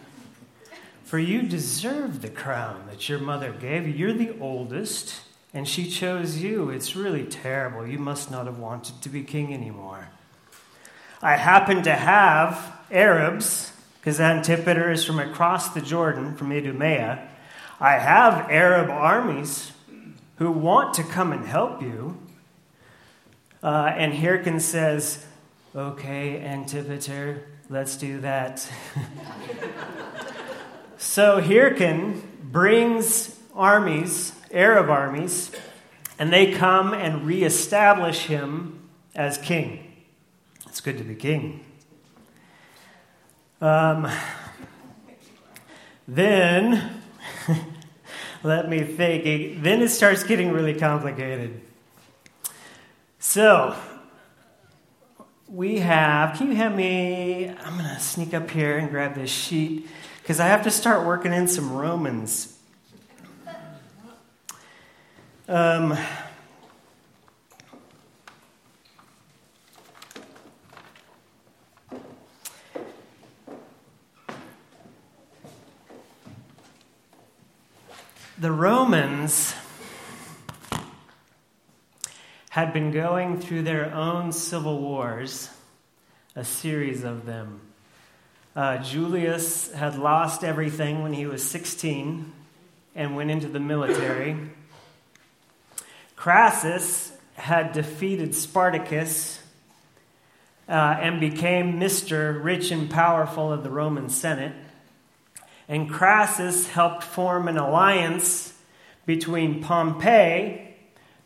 For 1.03 1.19
you 1.19 1.43
deserve 1.43 2.21
the 2.21 2.29
crown 2.29 2.87
that 2.89 3.07
your 3.07 3.19
mother 3.19 3.51
gave 3.51 3.87
you. 3.87 3.93
You're 3.93 4.13
the 4.13 4.37
oldest, 4.39 5.21
and 5.53 5.67
she 5.67 5.89
chose 5.89 6.37
you. 6.37 6.69
It's 6.69 6.95
really 6.95 7.23
terrible. 7.23 7.87
You 7.87 7.99
must 7.99 8.31
not 8.31 8.47
have 8.47 8.57
wanted 8.57 9.01
to 9.03 9.09
be 9.09 9.23
king 9.23 9.53
anymore. 9.53 10.09
I 11.21 11.37
happen 11.37 11.83
to 11.83 11.93
have 11.93 12.73
Arabs, 12.91 13.71
because 13.99 14.19
Antipater 14.19 14.91
is 14.91 15.05
from 15.05 15.19
across 15.19 15.69
the 15.69 15.81
Jordan, 15.81 16.35
from 16.35 16.51
Idumea. 16.51 17.29
I 17.79 17.93
have 17.93 18.49
Arab 18.49 18.89
armies 18.89 19.71
who 20.37 20.51
want 20.51 20.93
to 20.95 21.03
come 21.03 21.33
and 21.33 21.45
help 21.45 21.81
you. 21.81 22.17
Uh, 23.61 23.91
and 23.95 24.13
Hyrcan 24.13 24.61
says, 24.61 25.25
Okay, 25.75 26.39
Antipater, 26.39 27.43
let's 27.69 27.97
do 27.97 28.21
that. 28.21 28.59
so 30.97 31.41
Hyrcan 31.41 32.21
brings 32.41 33.37
armies, 33.53 34.31
Arab 34.51 34.89
armies, 34.89 35.51
and 36.17 36.31
they 36.31 36.53
come 36.53 36.93
and 36.93 37.25
reestablish 37.25 38.27
him 38.27 38.87
as 39.15 39.37
king. 39.37 39.91
It's 40.67 40.79
good 40.79 40.97
to 40.97 41.03
be 41.03 41.15
king. 41.15 41.65
Um, 43.59 44.09
then, 46.07 47.01
let 48.43 48.69
me 48.69 48.83
think. 48.83 49.63
Then 49.63 49.81
it 49.81 49.89
starts 49.89 50.23
getting 50.23 50.51
really 50.51 50.73
complicated. 50.73 51.61
So, 53.19 53.75
we 55.47 55.79
have, 55.79 56.37
can 56.37 56.47
you 56.47 56.55
have 56.55 56.75
me? 56.75 57.49
I'm 57.49 57.77
going 57.77 57.89
to 57.89 57.99
sneak 57.99 58.33
up 58.33 58.49
here 58.49 58.77
and 58.77 58.89
grab 58.89 59.15
this 59.15 59.29
sheet 59.29 59.87
because 60.21 60.39
I 60.39 60.47
have 60.47 60.63
to 60.63 60.71
start 60.71 61.05
working 61.05 61.33
in 61.33 61.47
some 61.47 61.71
Romans. 61.71 62.57
Um, 65.47 65.97
the 78.37 78.51
Romans 78.51 79.55
had 82.49 82.73
been 82.73 82.91
going 82.91 83.39
through 83.39 83.61
their 83.61 83.93
own 83.93 84.31
civil 84.33 84.79
wars, 84.81 85.49
a 86.35 86.43
series 86.43 87.03
of 87.03 87.25
them. 87.25 87.61
Uh, 88.53 88.77
Julius 88.77 89.71
had 89.73 89.97
lost 89.97 90.43
everything 90.43 91.01
when 91.01 91.13
he 91.13 91.25
was 91.25 91.43
16 91.43 92.31
and 92.93 93.15
went 93.15 93.31
into 93.31 93.47
the 93.47 93.59
military. 93.59 94.37
Crassus 96.17 97.13
had 97.35 97.71
defeated 97.71 98.35
Spartacus 98.35 99.41
uh, 100.67 100.71
and 100.71 101.21
became 101.21 101.79
Mr. 101.79 102.41
Rich 102.43 102.71
and 102.71 102.89
Powerful 102.89 103.51
of 103.51 103.63
the 103.63 103.69
Roman 103.69 104.09
Senate. 104.09 104.53
And 105.67 105.89
Crassus 105.89 106.67
helped 106.67 107.03
form 107.03 107.47
an 107.47 107.57
alliance 107.57 108.53
between 109.05 109.61
Pompey, 109.61 110.75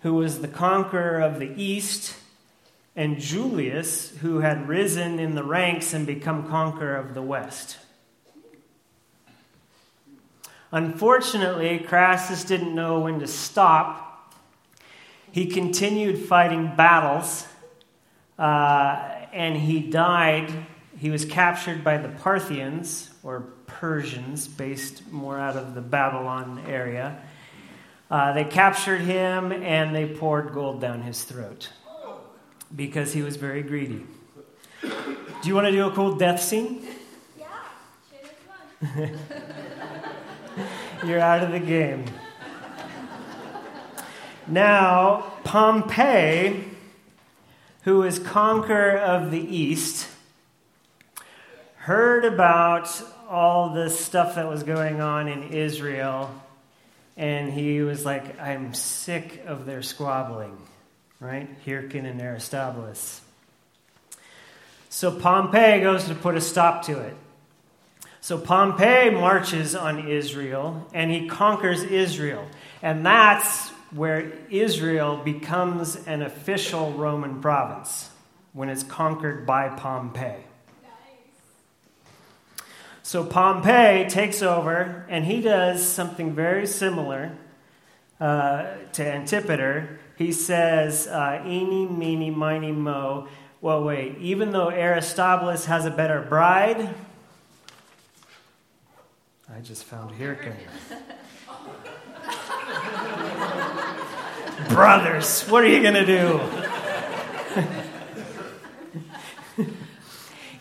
who 0.01 0.13
was 0.13 0.41
the 0.41 0.47
conqueror 0.47 1.19
of 1.19 1.39
the 1.39 1.51
east, 1.61 2.15
and 2.95 3.19
Julius, 3.19 4.17
who 4.17 4.39
had 4.39 4.67
risen 4.67 5.19
in 5.19 5.35
the 5.35 5.43
ranks 5.43 5.93
and 5.93 6.05
become 6.05 6.47
conqueror 6.49 6.95
of 6.95 7.13
the 7.13 7.21
west. 7.21 7.77
Unfortunately, 10.71 11.79
Crassus 11.79 12.43
didn't 12.43 12.75
know 12.75 12.99
when 12.99 13.19
to 13.19 13.27
stop. 13.27 14.35
He 15.31 15.47
continued 15.47 16.19
fighting 16.19 16.75
battles, 16.75 17.47
uh, 18.37 19.25
and 19.33 19.57
he 19.57 19.79
died. 19.79 20.51
He 20.99 21.09
was 21.09 21.23
captured 21.23 21.81
by 21.81 21.97
the 21.97 22.09
Parthians, 22.09 23.09
or 23.23 23.45
Persians, 23.67 24.49
based 24.49 25.09
more 25.09 25.39
out 25.39 25.55
of 25.55 25.73
the 25.73 25.79
Babylon 25.79 26.61
area. 26.67 27.21
Uh, 28.11 28.33
they 28.33 28.43
captured 28.43 28.99
him 28.99 29.53
and 29.53 29.95
they 29.95 30.07
poured 30.07 30.51
gold 30.51 30.81
down 30.81 31.01
his 31.01 31.23
throat 31.23 31.69
because 32.75 33.13
he 33.13 33.21
was 33.21 33.37
very 33.37 33.63
greedy. 33.63 34.05
Do 34.81 35.47
you 35.47 35.55
want 35.55 35.67
to 35.67 35.71
do 35.71 35.87
a 35.87 35.91
cool 35.91 36.17
death 36.17 36.41
scene? 36.41 36.85
Yeah, 37.37 37.47
sure. 38.91 39.09
You're 41.05 41.19
out 41.21 41.43
of 41.43 41.51
the 41.51 41.59
game. 41.59 42.05
Now, 44.47 45.31
Pompey, 45.45 46.65
who 47.83 47.99
was 47.99 48.19
conqueror 48.19 48.97
of 48.97 49.31
the 49.31 49.39
East, 49.39 50.09
heard 51.89 52.23
about 52.23 52.87
all 53.27 53.73
the 53.73 53.89
stuff 53.89 54.35
that 54.35 54.47
was 54.47 54.61
going 54.61 55.01
on 55.01 55.27
in 55.27 55.41
Israel 55.53 56.29
and 57.17 57.51
he 57.51 57.81
was 57.81 58.05
like, 58.05 58.39
I'm 58.39 58.75
sick 58.75 59.43
of 59.47 59.65
their 59.65 59.81
squabbling, 59.81 60.55
right? 61.19 61.49
Hyrcan 61.65 62.05
and 62.05 62.21
Aristobulus. 62.21 63.21
So 64.89 65.19
Pompey 65.19 65.81
goes 65.81 66.05
to 66.05 66.13
put 66.13 66.35
a 66.35 66.41
stop 66.41 66.85
to 66.85 66.99
it. 66.99 67.15
So 68.21 68.37
Pompey 68.37 69.09
marches 69.09 69.75
on 69.75 70.07
Israel 70.07 70.87
and 70.93 71.09
he 71.09 71.27
conquers 71.27 71.81
Israel. 71.81 72.45
And 72.83 73.03
that's 73.03 73.69
where 73.89 74.31
Israel 74.51 75.17
becomes 75.17 75.95
an 76.05 76.21
official 76.21 76.91
Roman 76.91 77.41
province 77.41 78.11
when 78.53 78.69
it's 78.69 78.83
conquered 78.83 79.47
by 79.47 79.69
Pompey. 79.69 80.35
So 83.09 83.23
Pompey 83.23 84.07
takes 84.07 84.43
over 84.43 85.03
and 85.09 85.25
he 85.25 85.41
does 85.41 85.83
something 85.83 86.35
very 86.35 86.67
similar 86.67 87.31
uh, 88.19 88.67
to 88.93 89.03
Antipater, 89.03 89.99
he 90.15 90.31
says, 90.31 91.07
uh, 91.07 91.41
Eeny, 91.43 91.87
meeny, 91.87 92.29
miny, 92.29 92.71
mo. 92.71 93.27
Well, 93.61 93.83
wait, 93.83 94.19
even 94.19 94.51
though 94.51 94.69
Aristobulus 94.69 95.65
has 95.65 95.87
a 95.87 95.89
better 95.89 96.21
bride, 96.21 96.93
I 99.51 99.59
just 99.61 99.85
found 99.85 100.11
Hyrcan. 100.11 100.53
Brothers, 104.69 105.49
what 105.49 105.63
are 105.63 105.67
you 105.67 105.81
going 105.81 105.95
to 105.95 106.05
do? 106.05 106.39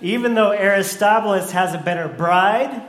Even 0.00 0.34
though 0.34 0.52
Aristobulus 0.52 1.50
has 1.50 1.74
a 1.74 1.78
better 1.78 2.08
bride, 2.08 2.82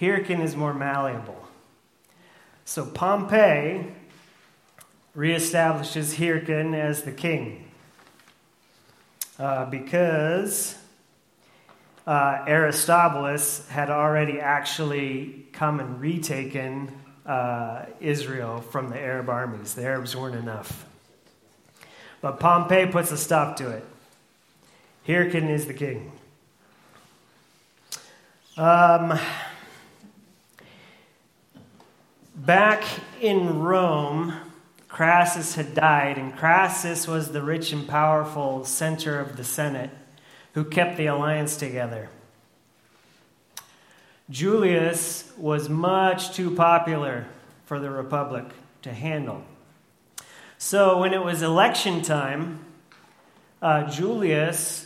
Hyrcan 0.00 0.40
is 0.40 0.56
more 0.56 0.72
malleable. 0.72 1.46
So 2.64 2.86
Pompey 2.86 3.92
reestablishes 5.14 6.16
Hyrcan 6.16 6.74
as 6.74 7.02
the 7.02 7.12
king 7.12 7.66
uh, 9.38 9.66
because 9.66 10.76
uh, 12.06 12.44
Aristobulus 12.46 13.68
had 13.68 13.90
already 13.90 14.40
actually 14.40 15.46
come 15.52 15.80
and 15.80 16.00
retaken 16.00 16.90
uh, 17.26 17.86
Israel 18.00 18.60
from 18.60 18.88
the 18.88 18.98
Arab 18.98 19.28
armies. 19.28 19.74
The 19.74 19.84
Arabs 19.84 20.16
weren't 20.16 20.36
enough. 20.36 20.86
But 22.20 22.40
Pompey 22.40 22.86
puts 22.86 23.10
a 23.12 23.18
stop 23.18 23.56
to 23.56 23.70
it. 23.70 23.84
Hyrcan 25.06 25.50
is 25.50 25.66
the 25.66 25.74
king. 25.74 26.12
Um, 28.56 29.18
back 32.34 32.84
in 33.20 33.60
Rome, 33.60 34.34
Crassus 34.88 35.56
had 35.56 35.74
died, 35.74 36.16
and 36.18 36.34
Crassus 36.36 37.06
was 37.06 37.32
the 37.32 37.42
rich 37.42 37.72
and 37.72 37.86
powerful 37.86 38.64
center 38.64 39.20
of 39.20 39.36
the 39.36 39.44
Senate 39.44 39.90
who 40.54 40.64
kept 40.64 40.96
the 40.96 41.06
alliance 41.06 41.56
together. 41.56 42.08
Julius 44.30 45.32
was 45.36 45.68
much 45.68 46.34
too 46.34 46.54
popular 46.54 47.26
for 47.66 47.78
the 47.78 47.90
Republic 47.90 48.46
to 48.82 48.92
handle. 48.92 49.42
So 50.56 50.98
when 50.98 51.12
it 51.12 51.22
was 51.22 51.42
election 51.42 52.00
time, 52.00 52.64
uh, 53.60 53.90
Julius 53.90 54.83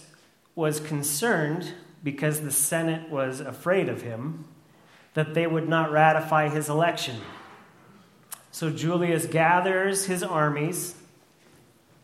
was 0.59 0.81
concerned 0.81 1.73
because 2.03 2.41
the 2.41 2.51
Senate 2.51 3.09
was 3.09 3.39
afraid 3.39 3.89
of 3.89 4.03
him 4.03 4.45
that 5.15 5.33
they 5.33 5.47
would 5.47 5.69
not 5.69 5.93
ratify 5.93 6.49
his 6.49 6.69
election. 6.69 7.15
So 8.51 8.69
Julius 8.69 9.27
gathers 9.27 10.07
his 10.07 10.25
armies 10.25 10.97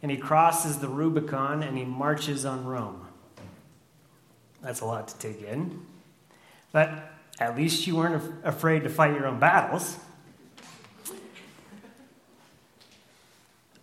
and 0.01 0.09
he 0.09 0.17
crosses 0.17 0.79
the 0.79 0.87
Rubicon 0.87 1.65
and 1.65 1.77
he 1.77 1.85
marches 1.85 2.45
on 2.45 2.65
Rome. 2.65 3.05
That's 4.63 4.83
a 4.83 4.87
lot 4.87 5.09
to 5.09 5.19
take 5.19 5.43
in. 5.43 5.85
But 6.71 7.11
at 7.41 7.57
least 7.57 7.89
you 7.89 7.97
weren't 7.97 8.15
af- 8.15 8.55
afraid 8.55 8.85
to 8.85 8.89
fight 8.89 9.17
your 9.17 9.27
own 9.27 9.41
battles. 9.41 9.99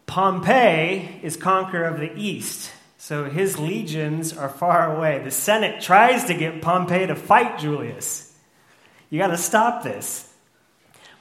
Pompey 0.06 1.20
is 1.22 1.36
conqueror 1.36 1.84
of 1.84 2.00
the 2.00 2.18
east, 2.18 2.72
so 3.02 3.24
his 3.24 3.58
legions 3.58 4.32
are 4.38 4.48
far 4.48 4.96
away. 4.96 5.18
The 5.24 5.32
Senate 5.32 5.82
tries 5.82 6.26
to 6.26 6.36
get 6.36 6.62
Pompey 6.62 7.08
to 7.08 7.16
fight 7.16 7.58
Julius. 7.58 8.38
You 9.10 9.18
got 9.18 9.30
to 9.30 9.40
stop 9.40 9.82
this. 9.82 10.32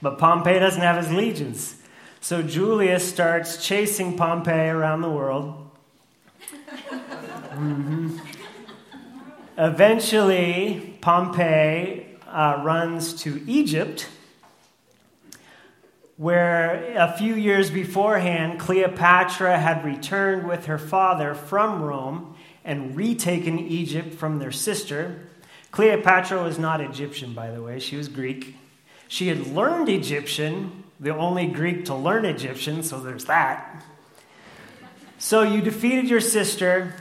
But 0.02 0.18
Pompey 0.18 0.58
doesn't 0.58 0.82
have 0.82 1.02
his 1.02 1.10
legions. 1.10 1.76
So 2.20 2.42
Julius 2.42 3.08
starts 3.08 3.66
chasing 3.66 4.18
Pompey 4.18 4.50
around 4.50 5.00
the 5.00 5.10
world. 5.10 5.70
Mm-hmm. 7.50 8.16
Eventually, 9.58 10.96
Pompey 11.00 12.06
uh, 12.28 12.62
runs 12.62 13.12
to 13.22 13.42
Egypt, 13.46 14.08
where 16.20 16.92
a 16.98 17.10
few 17.16 17.34
years 17.34 17.70
beforehand, 17.70 18.60
Cleopatra 18.60 19.58
had 19.58 19.82
returned 19.86 20.46
with 20.46 20.66
her 20.66 20.76
father 20.76 21.32
from 21.32 21.80
Rome 21.80 22.36
and 22.62 22.94
retaken 22.94 23.58
Egypt 23.58 24.12
from 24.12 24.38
their 24.38 24.52
sister. 24.52 25.18
Cleopatra 25.70 26.42
was 26.42 26.58
not 26.58 26.82
Egyptian, 26.82 27.32
by 27.32 27.50
the 27.50 27.62
way, 27.62 27.78
she 27.78 27.96
was 27.96 28.08
Greek. 28.08 28.54
She 29.08 29.28
had 29.28 29.46
learned 29.46 29.88
Egyptian, 29.88 30.84
the 31.00 31.16
only 31.16 31.46
Greek 31.46 31.86
to 31.86 31.94
learn 31.94 32.26
Egyptian, 32.26 32.82
so 32.82 33.00
there's 33.00 33.24
that. 33.24 33.82
So 35.18 35.40
you 35.40 35.62
defeated 35.62 36.10
your 36.10 36.20
sister, 36.20 36.96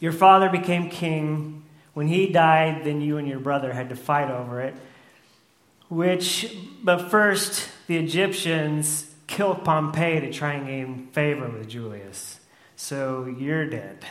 your 0.00 0.12
father 0.12 0.48
became 0.48 0.88
king. 0.88 1.62
When 1.92 2.06
he 2.06 2.28
died, 2.28 2.84
then 2.86 3.02
you 3.02 3.18
and 3.18 3.28
your 3.28 3.40
brother 3.40 3.70
had 3.70 3.90
to 3.90 3.96
fight 3.96 4.30
over 4.30 4.62
it. 4.62 4.74
Which, 5.90 6.56
but 6.82 7.10
first, 7.10 7.68
the 7.90 7.96
Egyptians 7.96 9.12
killed 9.26 9.64
Pompey 9.64 10.20
to 10.20 10.32
try 10.32 10.52
and 10.52 10.64
gain 10.64 11.08
favor 11.08 11.48
with 11.48 11.68
Julius. 11.68 12.38
So 12.76 13.34
you're 13.36 13.66
dead. 13.66 14.04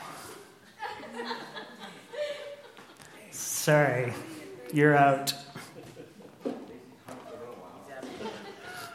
Sorry, 3.31 4.11
you're 4.73 4.97
out. 4.97 5.33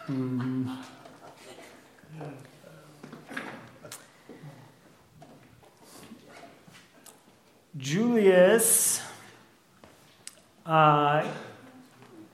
Mm-hmm. 0.06 0.70
Julius 7.78 9.00
uh, 10.66 11.26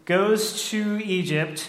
goes 0.05 0.69
to 0.71 0.99
Egypt 1.05 1.69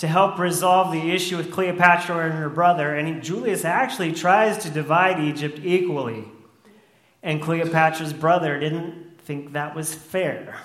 to 0.00 0.08
help 0.08 0.38
resolve 0.38 0.92
the 0.92 1.10
issue 1.10 1.36
with 1.36 1.52
Cleopatra 1.52 2.24
and 2.30 2.32
her 2.32 2.48
brother, 2.48 2.94
and 2.94 3.22
Julius 3.22 3.66
actually 3.66 4.14
tries 4.14 4.56
to 4.64 4.70
divide 4.70 5.20
Egypt 5.20 5.60
equally. 5.62 6.24
And 7.22 7.42
Cleopatra's 7.42 8.14
brother 8.14 8.58
didn't 8.58 9.20
think 9.24 9.52
that 9.52 9.76
was 9.76 9.94
fair. 9.94 10.58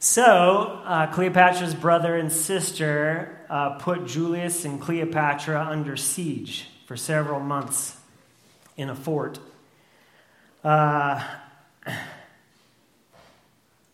So, 0.00 0.82
uh, 0.84 1.06
Cleopatra's 1.14 1.72
brother 1.72 2.16
and 2.16 2.32
sister 2.32 3.40
uh, 3.48 3.78
put 3.78 4.06
Julius 4.06 4.64
and 4.64 4.80
Cleopatra 4.80 5.64
under 5.64 5.96
siege 5.96 6.66
for 6.86 6.96
several 6.96 7.38
months 7.38 7.96
in 8.76 8.90
a 8.90 8.96
fort. 8.96 9.38
Uh, 10.64 11.22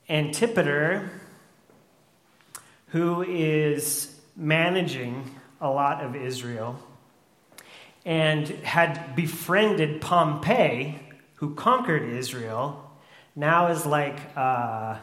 Antipater, 0.09 1.20
who 2.91 3.23
is 3.23 4.15
managing 4.37 5.31
a 5.61 5.69
lot 5.69 6.05
of 6.05 6.17
Israel 6.17 6.79
and 8.05 8.49
had 8.49 9.15
befriended 9.15 10.01
Pompey, 10.01 10.99
who 11.35 11.55
conquered 11.55 12.09
Israel, 12.09 12.91
now 13.37 13.69
is 13.69 13.85
like 13.85 14.19
uh, 14.37 14.97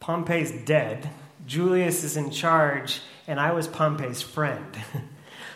Pompey's 0.00 0.52
dead. 0.64 1.08
Julius 1.46 2.04
is 2.04 2.16
in 2.16 2.30
charge, 2.30 3.00
and 3.26 3.40
I 3.40 3.52
was 3.52 3.66
Pompey's 3.66 4.22
friend. 4.22 4.66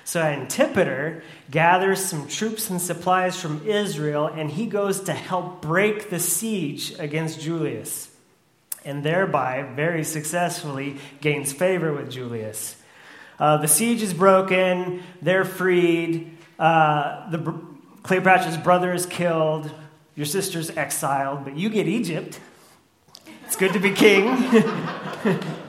So 0.06 0.22
Antipater 0.22 1.24
gathers 1.50 1.98
some 1.98 2.28
troops 2.28 2.70
and 2.70 2.80
supplies 2.80 3.40
from 3.40 3.66
Israel, 3.66 4.28
and 4.28 4.48
he 4.48 4.66
goes 4.66 5.00
to 5.00 5.12
help 5.12 5.62
break 5.62 6.10
the 6.10 6.20
siege 6.20 6.94
against 7.00 7.40
Julius, 7.40 8.08
and 8.86 9.04
thereby, 9.04 9.68
very 9.74 10.04
successfully, 10.04 10.96
gains 11.20 11.52
favor 11.52 11.92
with 11.92 12.10
Julius. 12.10 12.76
Uh, 13.38 13.58
the 13.58 13.68
siege 13.68 14.00
is 14.00 14.14
broken, 14.14 15.02
they're 15.20 15.44
freed, 15.44 16.34
uh, 16.58 17.28
the, 17.30 17.54
Cleopatra's 18.02 18.56
brother 18.56 18.94
is 18.94 19.04
killed, 19.04 19.70
your 20.14 20.24
sister's 20.24 20.70
exiled, 20.70 21.44
but 21.44 21.56
you 21.56 21.68
get 21.68 21.86
Egypt. 21.86 22.40
It's 23.44 23.56
good 23.56 23.74
to 23.74 23.80
be 23.80 23.90
king. 23.90 24.26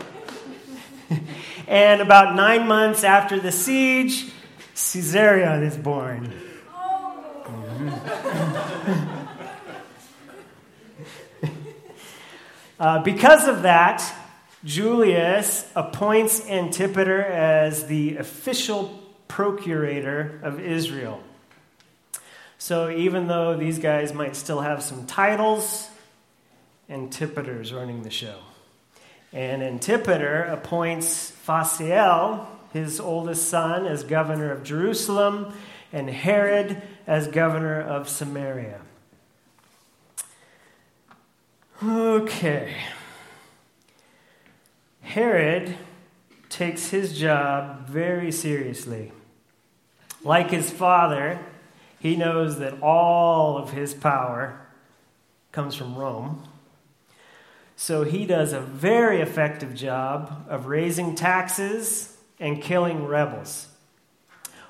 And 1.67 2.01
about 2.01 2.36
nine 2.36 2.65
months 2.65 3.03
after 3.03 3.39
the 3.39 3.51
siege, 3.51 4.32
Caesarion 4.73 5.63
is 5.63 5.75
born. 5.75 6.32
uh, 12.79 13.01
because 13.03 13.47
of 13.47 13.63
that, 13.63 14.03
Julius 14.63 15.69
appoints 15.75 16.47
Antipater 16.47 17.23
as 17.23 17.87
the 17.87 18.17
official 18.17 18.99
procurator 19.27 20.39
of 20.43 20.59
Israel. 20.59 21.21
So 22.57 22.89
even 22.89 23.27
though 23.27 23.55
these 23.55 23.79
guys 23.79 24.13
might 24.13 24.35
still 24.35 24.61
have 24.61 24.81
some 24.81 25.05
titles, 25.05 25.89
Antipater's 26.89 27.73
running 27.73 28.03
the 28.03 28.09
show. 28.09 28.39
And 29.33 29.61
Antipater 29.61 30.43
appoints 30.43 31.31
Phasael, 31.45 32.47
his 32.73 32.99
oldest 32.99 33.49
son, 33.49 33.85
as 33.85 34.03
governor 34.03 34.51
of 34.51 34.63
Jerusalem, 34.63 35.53
and 35.93 36.09
Herod 36.09 36.81
as 37.05 37.27
governor 37.27 37.81
of 37.81 38.09
Samaria. 38.09 38.81
Okay. 41.83 42.75
Herod 45.01 45.77
takes 46.49 46.89
his 46.89 47.17
job 47.17 47.87
very 47.87 48.31
seriously. 48.31 49.11
Like 50.23 50.49
his 50.49 50.71
father, 50.71 51.39
he 51.99 52.15
knows 52.15 52.57
that 52.57 52.81
all 52.81 53.59
of 53.59 53.73
his 53.73 53.93
power 53.93 54.59
comes 55.51 55.75
from 55.75 55.95
Rome. 55.95 56.43
So 57.75 58.03
he 58.03 58.25
does 58.25 58.53
a 58.53 58.59
very 58.59 59.21
effective 59.21 59.75
job 59.75 60.47
of 60.49 60.65
raising 60.65 61.13
taxes 61.13 62.17
and 62.39 62.59
killing 62.59 63.05
rebels. 63.05 63.67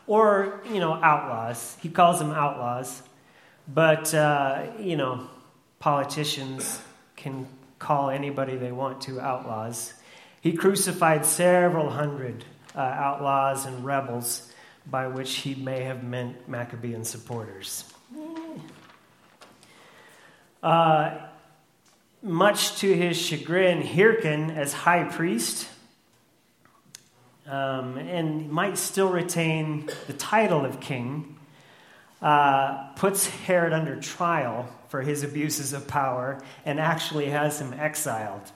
Or, 0.07 0.61
you 0.69 0.79
know, 0.79 0.95
outlaws. 0.95 1.77
He 1.81 1.87
calls 1.87 2.19
them 2.19 2.31
outlaws. 2.31 3.01
But, 3.65 4.13
uh, 4.13 4.67
you 4.77 4.97
know, 4.97 5.29
politicians 5.79 6.81
can 7.17 7.47
call 7.79 8.09
anybody 8.09 8.55
they 8.55 8.71
want 8.71 9.01
to 9.01 9.19
outlaws. 9.19 9.93
He 10.39 10.53
crucified 10.53 11.25
several 11.25 11.89
hundred 11.89 12.45
uh, 12.73 12.79
outlaws 12.79 13.65
and 13.65 13.83
rebels, 13.83 14.49
by 14.89 15.07
which 15.07 15.35
he 15.35 15.55
may 15.55 15.83
have 15.83 16.03
meant 16.03 16.47
Maccabean 16.47 17.03
supporters. 17.03 17.83
Uh, 20.63 21.19
much 22.21 22.77
to 22.77 22.93
his 22.93 23.17
chagrin, 23.17 23.81
Hyrcan, 23.81 24.55
as 24.55 24.73
high 24.73 25.03
priest, 25.03 25.67
um, 27.45 27.97
and 27.97 28.49
might 28.49 28.77
still 28.77 29.09
retain 29.09 29.89
the 30.07 30.13
title 30.13 30.65
of 30.65 30.79
king, 30.79 31.36
uh, 32.21 32.89
puts 32.95 33.27
Herod 33.27 33.73
under 33.73 33.99
trial 33.99 34.67
for 34.89 35.01
his 35.01 35.23
abuses 35.23 35.73
of 35.73 35.87
power 35.87 36.41
and 36.65 36.79
actually 36.79 37.29
has 37.29 37.59
him 37.59 37.73
exiled. 37.73 38.51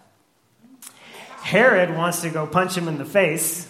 Herod 1.41 1.95
wants 1.95 2.21
to 2.21 2.29
go 2.29 2.45
punch 2.47 2.77
him 2.77 2.87
in 2.87 2.97
the 2.97 3.05
face, 3.05 3.67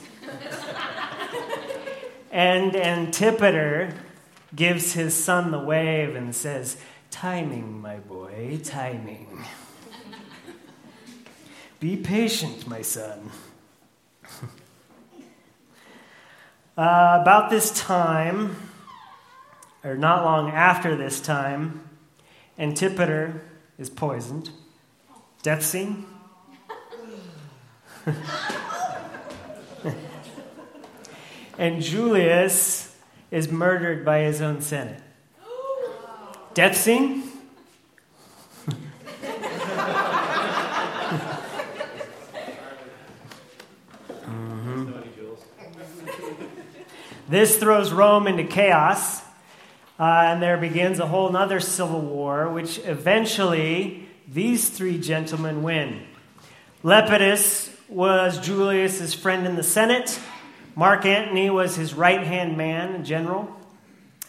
and 2.32 2.75
Antipater 2.75 3.93
gives 4.56 4.93
his 4.93 5.15
son 5.15 5.51
the 5.51 5.60
wave 5.60 6.15
and 6.15 6.36
says, 6.36 6.77
Timing, 7.10 7.82
my 7.82 7.97
boy, 7.97 8.60
timing. 8.63 9.45
Be 11.80 11.97
patient, 11.97 12.67
my 12.67 12.82
son. 12.82 13.32
uh, 16.77 17.19
about 17.21 17.49
this 17.49 17.71
time, 17.71 18.56
or 19.83 19.95
not 19.95 20.23
long 20.23 20.49
after 20.51 20.95
this 20.95 21.19
time, 21.19 21.89
Antipater 22.57 23.41
is 23.77 23.89
poisoned. 23.89 24.51
Death 25.41 25.63
scene? 25.63 26.05
and 31.57 31.81
Julius 31.81 32.95
is 33.31 33.51
murdered 33.51 34.05
by 34.05 34.19
his 34.19 34.41
own 34.41 34.61
Senate. 34.61 35.01
Death 36.53 36.77
scene? 36.77 37.23
Mm-hmm. 44.23 44.91
This 47.27 47.57
throws 47.57 47.91
Rome 47.91 48.27
into 48.27 48.43
chaos, 48.43 49.21
uh, 50.01 50.23
and 50.25 50.41
there 50.41 50.57
begins 50.57 50.99
a 50.99 51.05
whole 51.05 51.37
other 51.37 51.59
civil 51.59 52.01
war, 52.01 52.49
which 52.49 52.79
eventually 52.85 54.07
these 54.27 54.67
three 54.67 54.97
gentlemen 54.97 55.61
win. 55.61 56.01
Lepidus 56.83 57.69
was 57.87 58.39
Julius's 58.39 59.13
friend 59.13 59.45
in 59.45 59.55
the 59.55 59.63
Senate. 59.63 60.19
Mark 60.75 61.05
Antony 61.05 61.51
was 61.51 61.75
his 61.75 61.93
right 61.93 62.23
hand 62.23 62.57
man, 62.57 63.05
general, 63.05 63.55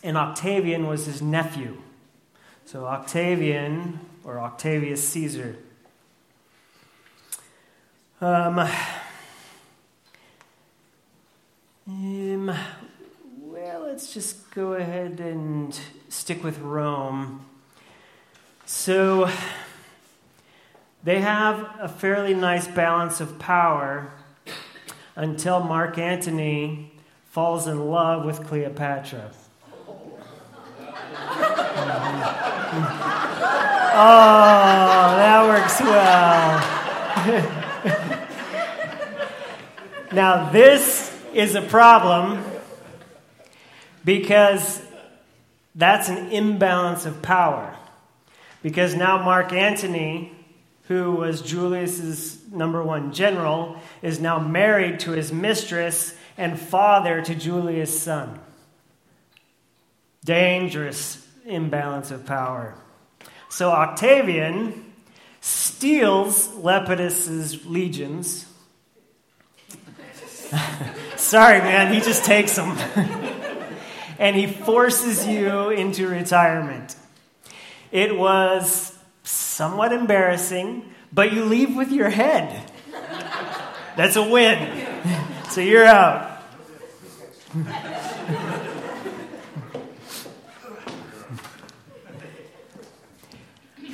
and 0.02 0.18
Octavian 0.18 0.87
was 0.87 1.06
his 1.06 1.22
nephew. 1.22 1.78
So 2.66 2.85
Octavian, 2.85 3.98
or 4.24 4.40
Octavius 4.40 5.02
Caesar. 5.08 5.56
Um, 8.20 8.58
um, 11.88 12.54
well, 13.40 13.85
let's 13.85 14.12
just 14.12 14.41
go 14.54 14.74
ahead 14.74 15.18
and 15.18 15.80
stick 16.10 16.44
with 16.44 16.58
Rome. 16.58 17.46
So 18.66 19.30
they 21.02 21.20
have 21.20 21.74
a 21.80 21.88
fairly 21.88 22.34
nice 22.34 22.68
balance 22.68 23.22
of 23.22 23.38
power 23.38 24.12
until 25.16 25.60
Mark 25.60 25.96
Antony 25.96 26.92
falls 27.30 27.66
in 27.66 27.88
love 27.88 28.26
with 28.26 28.46
Cleopatra. 28.46 29.32
oh, 33.94 34.26
that 35.16 35.46
works 35.48 35.80
well. 35.80 36.60
now, 40.12 40.50
this 40.50 41.10
is 41.32 41.54
a 41.54 41.62
problem 41.62 42.44
because 44.04 44.82
that's 45.74 46.08
an 46.08 46.30
imbalance 46.30 47.06
of 47.06 47.22
power. 47.22 47.76
Because 48.62 48.94
now 48.94 49.22
Mark 49.22 49.52
Antony, 49.52 50.32
who 50.88 51.12
was 51.12 51.42
Julius's 51.42 52.38
number 52.50 52.82
one 52.82 53.12
general, 53.12 53.76
is 54.02 54.20
now 54.20 54.38
married 54.38 55.00
to 55.00 55.12
his 55.12 55.32
mistress 55.32 56.14
and 56.36 56.58
father 56.58 57.22
to 57.22 57.34
Julius' 57.34 58.00
son. 58.02 58.38
Dangerous 60.24 61.26
imbalance 61.44 62.10
of 62.10 62.24
power. 62.24 62.74
So 63.48 63.70
Octavian 63.70 64.92
steals 65.40 66.54
Lepidus's 66.54 67.66
legions. 67.66 68.46
Sorry, 71.16 71.58
man, 71.58 71.92
he 71.92 72.00
just 72.00 72.24
takes 72.24 72.54
them. 72.54 72.76
and 74.18 74.37
he 74.37 74.46
forces 74.46 75.27
you 75.27 75.70
into 75.70 76.09
retirement. 76.09 76.96
It 77.90 78.16
was 78.16 78.96
somewhat 79.22 79.92
embarrassing, 79.92 80.92
but 81.12 81.33
you 81.33 81.44
leave 81.44 81.77
with 81.77 81.92
your 81.92 82.11
head. 82.11 82.70
That's 83.96 84.16
a 84.16 84.29
win. 84.29 84.87
So 85.51 85.61
you're 85.61 85.85
out. 85.85 86.31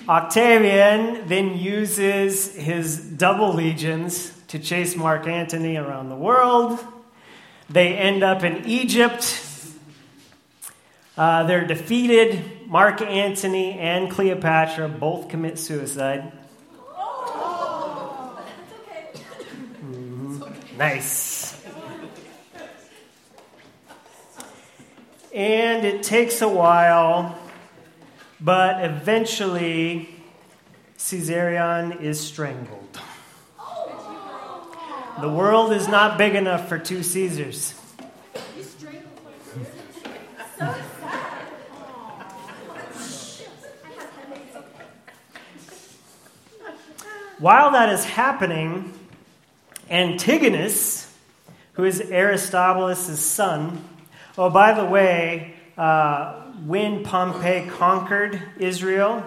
Octavian 0.08 1.28
then 1.28 1.58
uses 1.58 2.54
his 2.54 2.98
double 2.98 3.52
legions 3.52 4.32
to 4.48 4.58
chase 4.58 4.96
Mark 4.96 5.26
Antony 5.26 5.76
around 5.76 6.08
the 6.08 6.16
world. 6.16 6.78
They 7.68 7.94
end 7.94 8.22
up 8.22 8.42
in 8.42 8.64
Egypt 8.64 9.22
uh, 11.18 11.42
they're 11.42 11.66
defeated. 11.66 12.68
Mark 12.68 13.02
Antony 13.02 13.72
and 13.72 14.08
Cleopatra 14.10 14.88
both 14.88 15.28
commit 15.28 15.58
suicide. 15.58 16.32
Mm-hmm. 19.82 20.78
Nice. 20.78 21.60
And 25.34 25.84
it 25.84 26.02
takes 26.02 26.40
a 26.40 26.48
while, 26.48 27.36
but 28.40 28.84
eventually 28.84 30.08
Caesarion 30.96 32.00
is 32.00 32.20
strangled. 32.20 33.00
The 35.20 35.28
world 35.28 35.72
is 35.72 35.88
not 35.88 36.16
big 36.16 36.36
enough 36.36 36.68
for 36.68 36.78
two 36.78 37.02
Caesars. 37.02 37.74
While 47.38 47.70
that 47.70 47.90
is 47.90 48.04
happening, 48.04 48.92
Antigonus, 49.88 51.08
who 51.74 51.84
is 51.84 52.00
Aristobulus' 52.00 53.24
son, 53.24 53.84
oh, 54.36 54.50
by 54.50 54.72
the 54.72 54.84
way, 54.84 55.54
uh, 55.76 56.42
when 56.66 57.04
Pompey 57.04 57.68
conquered 57.68 58.42
Israel, 58.58 59.24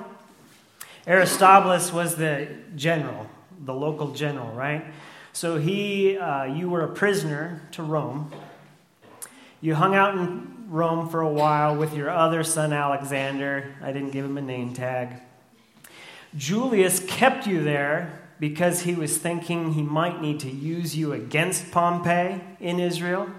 Aristobulus 1.08 1.94
was 1.94 2.18
the 2.18 2.50
general, 2.76 3.28
the 3.64 3.74
local 3.74 4.12
general, 4.12 4.52
right? 4.52 4.84
So 5.32 5.58
he, 5.58 6.18
uh, 6.18 6.44
you 6.44 6.70
were 6.70 6.82
a 6.82 6.90
prisoner 6.90 7.62
to 7.72 7.82
Rome. 7.84 8.30
You 9.62 9.76
hung 9.76 9.96
out 9.96 10.18
in 10.18 10.66
Rome 10.68 11.08
for 11.08 11.22
a 11.22 11.30
while 11.30 11.78
with 11.78 11.94
your 11.94 12.10
other 12.10 12.44
son 12.44 12.74
Alexander. 12.74 13.74
I 13.82 13.94
didn't 13.94 14.12
give 14.12 14.26
him 14.26 14.38
a 14.38 14.42
name 14.42 14.74
tag. 14.74 15.22
Julius 16.36 17.00
kept 17.08 17.46
you 17.46 17.64
there 17.64 18.22
because 18.40 18.82
he 18.82 18.96
was 18.96 19.18
thinking 19.18 19.74
he 19.74 19.84
might 19.84 20.22
need 20.22 20.40
to 20.40 20.50
use 20.50 20.96
you 20.96 21.14
against 21.14 21.72
Pompey 21.72 22.42
in 22.60 22.80
Israel. 22.80 23.30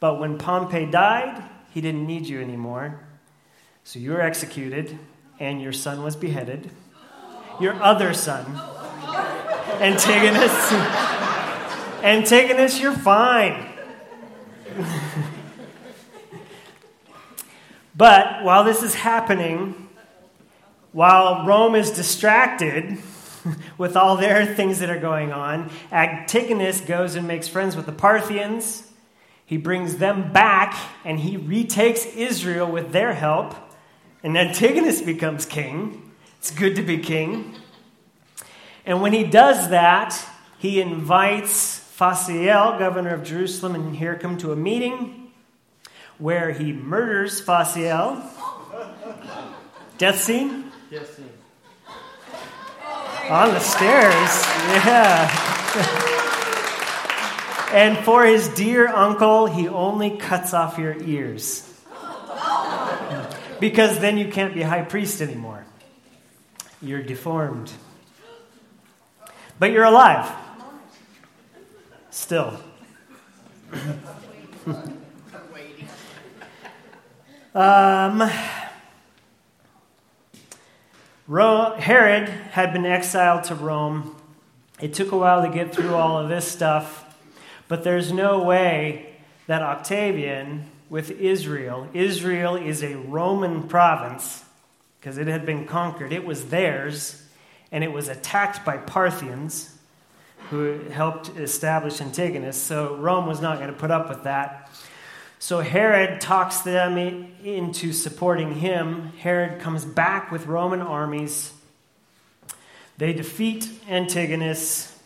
But 0.00 0.20
when 0.20 0.38
Pompey 0.38 0.86
died, 0.86 1.42
he 1.72 1.80
didn't 1.80 2.06
need 2.06 2.26
you 2.26 2.40
anymore. 2.40 3.00
So 3.82 3.98
you 3.98 4.12
were 4.12 4.20
executed, 4.20 4.98
and 5.40 5.60
your 5.60 5.72
son 5.72 6.02
was 6.02 6.14
beheaded. 6.14 6.70
Your 7.60 7.74
other 7.82 8.14
son, 8.14 8.44
Antigonus. 9.80 10.72
Antigonus, 12.02 12.80
you're 12.80 12.92
fine. 12.92 13.66
but 17.96 18.44
while 18.44 18.62
this 18.64 18.82
is 18.82 18.94
happening, 18.94 19.83
while 20.94 21.44
Rome 21.44 21.74
is 21.74 21.90
distracted 21.90 22.98
with 23.78 23.96
all 23.96 24.16
their 24.16 24.46
things 24.46 24.78
that 24.78 24.88
are 24.88 24.98
going 24.98 25.32
on, 25.32 25.70
Antigonus 25.90 26.80
goes 26.80 27.16
and 27.16 27.26
makes 27.26 27.48
friends 27.48 27.74
with 27.74 27.86
the 27.86 27.92
Parthians. 27.92 28.88
He 29.44 29.56
brings 29.56 29.96
them 29.96 30.32
back 30.32 30.78
and 31.04 31.18
he 31.18 31.36
retakes 31.36 32.06
Israel 32.06 32.70
with 32.70 32.92
their 32.92 33.12
help. 33.12 33.56
And 34.22 34.38
Antigonus 34.38 35.02
becomes 35.02 35.44
king. 35.44 36.12
It's 36.38 36.52
good 36.52 36.76
to 36.76 36.82
be 36.82 36.98
king. 36.98 37.56
And 38.86 39.02
when 39.02 39.12
he 39.12 39.24
does 39.24 39.70
that, 39.70 40.16
he 40.58 40.80
invites 40.80 41.80
Phasael, 41.98 42.78
governor 42.78 43.14
of 43.14 43.24
Jerusalem, 43.24 43.74
and 43.74 43.96
Hyrcan 43.96 44.38
to 44.38 44.52
a 44.52 44.56
meeting 44.56 45.32
where 46.18 46.52
he 46.52 46.72
murders 46.72 47.44
Phasael. 47.44 48.22
Death 49.98 50.20
scene? 50.20 50.63
On 53.30 53.52
the 53.52 53.58
stairs. 53.58 54.12
Yeah. 54.86 55.28
and 57.72 57.98
for 58.04 58.24
his 58.24 58.48
dear 58.48 58.86
uncle, 58.86 59.46
he 59.46 59.66
only 59.66 60.16
cuts 60.18 60.54
off 60.54 60.78
your 60.78 60.96
ears. 61.02 61.68
Because 63.58 63.98
then 63.98 64.18
you 64.18 64.28
can't 64.28 64.54
be 64.54 64.62
high 64.62 64.82
priest 64.82 65.20
anymore. 65.20 65.64
You're 66.80 67.02
deformed. 67.02 67.72
But 69.58 69.72
you're 69.72 69.84
alive. 69.84 70.30
Still. 72.10 72.60
um, 77.54 78.30
Herod 81.26 82.28
had 82.28 82.72
been 82.74 82.84
exiled 82.84 83.44
to 83.44 83.54
Rome. 83.54 84.14
It 84.78 84.92
took 84.92 85.12
a 85.12 85.16
while 85.16 85.42
to 85.42 85.48
get 85.48 85.74
through 85.74 85.94
all 85.94 86.18
of 86.18 86.28
this 86.28 86.46
stuff, 86.46 87.18
but 87.66 87.82
there's 87.82 88.12
no 88.12 88.42
way 88.42 89.14
that 89.46 89.62
Octavian, 89.62 90.70
with 90.90 91.10
Israel, 91.10 91.88
Israel 91.94 92.56
is 92.56 92.82
a 92.82 92.96
Roman 92.96 93.68
province 93.68 94.44
because 95.00 95.16
it 95.16 95.26
had 95.26 95.46
been 95.46 95.66
conquered, 95.66 96.12
it 96.12 96.26
was 96.26 96.46
theirs 96.46 97.22
and 97.72 97.82
it 97.82 97.92
was 97.92 98.08
attacked 98.08 98.64
by 98.64 98.76
Parthians 98.76 99.78
who 100.50 100.78
helped 100.90 101.30
establish 101.38 102.02
Antigonus. 102.02 102.60
So 102.60 102.96
Rome 102.96 103.26
was 103.26 103.40
not 103.40 103.58
going 103.58 103.70
to 103.70 103.76
put 103.76 103.90
up 103.90 104.10
with 104.10 104.24
that. 104.24 104.70
So 105.38 105.60
Herod 105.60 106.20
talks 106.20 106.60
them 106.60 106.96
into 106.98 107.92
supporting 107.92 108.54
him. 108.54 109.12
Herod 109.18 109.60
comes 109.60 109.84
back 109.84 110.32
with 110.32 110.46
Roman 110.46 110.80
armies. 110.80 111.52
They 112.96 113.12
defeat 113.12 113.68
Antigonus, 113.88 114.96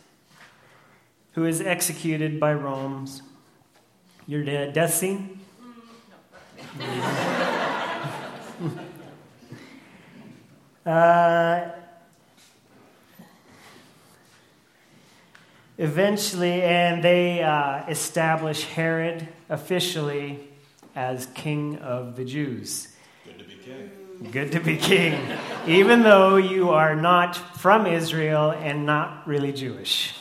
who 1.32 1.44
is 1.44 1.60
executed 1.60 2.38
by 2.38 2.54
Rome's. 2.54 3.22
Your 4.26 4.44
death 4.44 4.94
scene? 4.94 5.40
uh, 10.86 11.57
eventually, 15.78 16.62
and 16.62 17.02
they 17.02 17.42
uh, 17.42 17.86
establish 17.88 18.64
Herod 18.64 19.28
officially 19.48 20.40
as 20.94 21.26
king 21.26 21.78
of 21.78 22.16
the 22.16 22.24
Jews. 22.24 22.88
Good 23.24 23.38
to 23.38 23.44
be 23.44 23.54
king. 23.54 23.90
Good 24.32 24.52
to 24.52 24.60
be 24.60 24.76
king, 24.76 25.20
even 25.68 26.02
though 26.02 26.36
you 26.36 26.70
are 26.70 26.96
not 26.96 27.36
from 27.36 27.86
Israel 27.86 28.50
and 28.50 28.84
not 28.84 29.26
really 29.28 29.52
Jewish. 29.52 30.12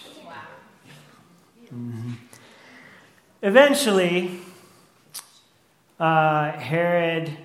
Mm-hmm. 1.74 2.12
Eventually, 3.42 4.40
uh, 6.00 6.52
Herod 6.52 7.36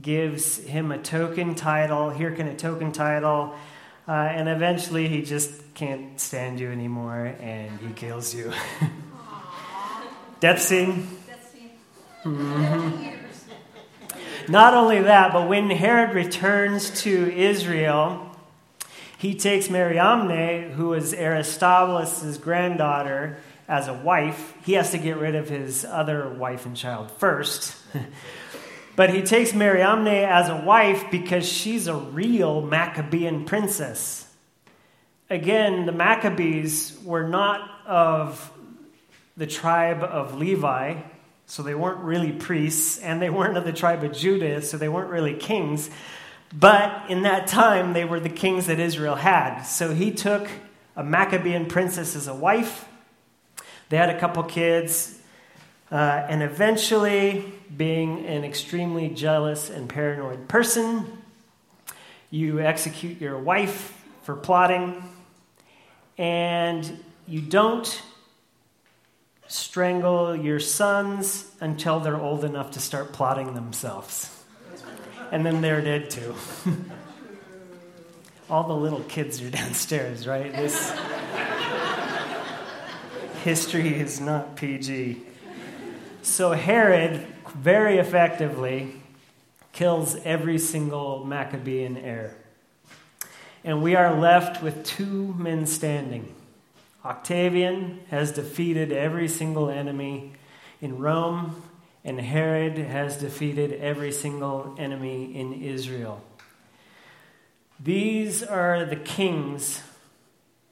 gives 0.00 0.58
him 0.58 0.92
a 0.92 0.98
token 0.98 1.56
title. 1.56 2.12
Hyrcan 2.12 2.48
a 2.48 2.56
token 2.56 2.92
title 2.92 3.54
uh, 4.10 4.12
and 4.12 4.48
eventually 4.48 5.06
he 5.06 5.22
just 5.22 5.52
can't 5.74 6.18
stand 6.18 6.58
you 6.58 6.68
anymore 6.68 7.32
and 7.40 7.78
he 7.78 7.92
kills 7.92 8.34
you. 8.34 8.52
Death 10.40 10.60
scene. 10.60 11.06
Mm-hmm. 12.24 13.06
Not 14.50 14.74
only 14.74 15.00
that, 15.02 15.32
but 15.32 15.48
when 15.48 15.70
Herod 15.70 16.16
returns 16.16 17.02
to 17.02 17.32
Israel, 17.32 18.34
he 19.16 19.36
takes 19.36 19.70
Mariamne, 19.70 20.72
who 20.72 20.92
is 20.94 21.14
Aristobulus' 21.14 22.36
granddaughter, 22.36 23.38
as 23.68 23.86
a 23.86 23.94
wife. 23.94 24.54
He 24.64 24.72
has 24.72 24.90
to 24.90 24.98
get 24.98 25.18
rid 25.18 25.36
of 25.36 25.48
his 25.48 25.84
other 25.84 26.28
wife 26.28 26.66
and 26.66 26.76
child 26.76 27.12
first. 27.12 27.76
But 29.00 29.14
he 29.14 29.22
takes 29.22 29.54
Mariamne 29.54 30.06
as 30.08 30.50
a 30.50 30.56
wife 30.56 31.10
because 31.10 31.50
she's 31.50 31.86
a 31.86 31.94
real 31.94 32.60
Maccabean 32.60 33.46
princess. 33.46 34.30
Again, 35.30 35.86
the 35.86 35.92
Maccabees 35.92 36.98
were 37.02 37.26
not 37.26 37.66
of 37.86 38.52
the 39.38 39.46
tribe 39.46 40.02
of 40.02 40.34
Levi, 40.34 41.00
so 41.46 41.62
they 41.62 41.74
weren't 41.74 42.00
really 42.00 42.30
priests, 42.30 42.98
and 42.98 43.22
they 43.22 43.30
weren't 43.30 43.56
of 43.56 43.64
the 43.64 43.72
tribe 43.72 44.04
of 44.04 44.12
Judah, 44.12 44.60
so 44.60 44.76
they 44.76 44.90
weren't 44.90 45.08
really 45.08 45.32
kings. 45.32 45.88
But 46.52 47.08
in 47.08 47.22
that 47.22 47.46
time, 47.46 47.94
they 47.94 48.04
were 48.04 48.20
the 48.20 48.28
kings 48.28 48.66
that 48.66 48.78
Israel 48.78 49.14
had. 49.14 49.62
So 49.62 49.94
he 49.94 50.10
took 50.10 50.46
a 50.94 51.02
Maccabean 51.02 51.64
princess 51.68 52.14
as 52.14 52.28
a 52.28 52.34
wife. 52.34 52.86
They 53.88 53.96
had 53.96 54.10
a 54.10 54.20
couple 54.20 54.42
kids. 54.42 55.18
Uh, 55.90 56.24
and 56.28 56.42
eventually, 56.42 57.52
being 57.76 58.24
an 58.26 58.44
extremely 58.44 59.08
jealous 59.08 59.70
and 59.70 59.88
paranoid 59.88 60.46
person, 60.46 61.18
you 62.30 62.60
execute 62.60 63.20
your 63.20 63.38
wife 63.38 64.00
for 64.22 64.36
plotting, 64.36 65.02
and 66.16 67.02
you 67.26 67.40
don't 67.40 68.02
strangle 69.48 70.36
your 70.36 70.60
sons 70.60 71.50
until 71.60 71.98
they're 71.98 72.16
old 72.16 72.44
enough 72.44 72.70
to 72.70 72.80
start 72.80 73.12
plotting 73.12 73.54
themselves. 73.54 74.44
And 75.32 75.44
then 75.44 75.60
they're 75.60 75.80
dead 75.80 76.10
too. 76.10 76.36
All 78.50 78.68
the 78.68 78.76
little 78.76 79.02
kids 79.02 79.42
are 79.42 79.50
downstairs, 79.50 80.26
right? 80.26 80.52
This 80.52 80.90
history 83.42 83.94
is 83.94 84.20
not 84.20 84.54
PG. 84.54 85.22
So 86.22 86.52
Herod 86.52 87.26
very 87.54 87.96
effectively 87.98 88.92
kills 89.72 90.16
every 90.24 90.58
single 90.58 91.24
Maccabean 91.24 91.96
heir. 91.96 92.36
And 93.64 93.82
we 93.82 93.96
are 93.96 94.18
left 94.18 94.62
with 94.62 94.84
two 94.84 95.34
men 95.38 95.64
standing. 95.66 96.34
Octavian 97.04 98.00
has 98.10 98.32
defeated 98.32 98.92
every 98.92 99.28
single 99.28 99.70
enemy 99.70 100.32
in 100.82 100.98
Rome, 100.98 101.62
and 102.04 102.20
Herod 102.20 102.76
has 102.76 103.16
defeated 103.16 103.72
every 103.72 104.12
single 104.12 104.74
enemy 104.78 105.34
in 105.34 105.62
Israel. 105.62 106.22
These 107.82 108.42
are 108.42 108.84
the 108.84 108.96
kings 108.96 109.82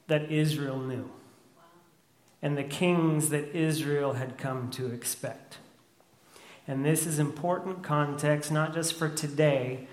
that 0.07 0.31
Israel 0.31 0.79
knew 0.79 1.09
and 2.41 2.57
the 2.57 2.63
kings 2.63 3.29
that 3.29 3.55
Israel 3.55 4.13
had 4.13 4.37
come 4.37 4.69
to 4.71 4.87
expect. 4.87 5.57
And 6.67 6.85
this 6.85 7.05
is 7.05 7.19
important 7.19 7.83
context, 7.83 8.51
not 8.51 8.73
just 8.73 8.93
for 8.93 9.09
today, 9.09 9.87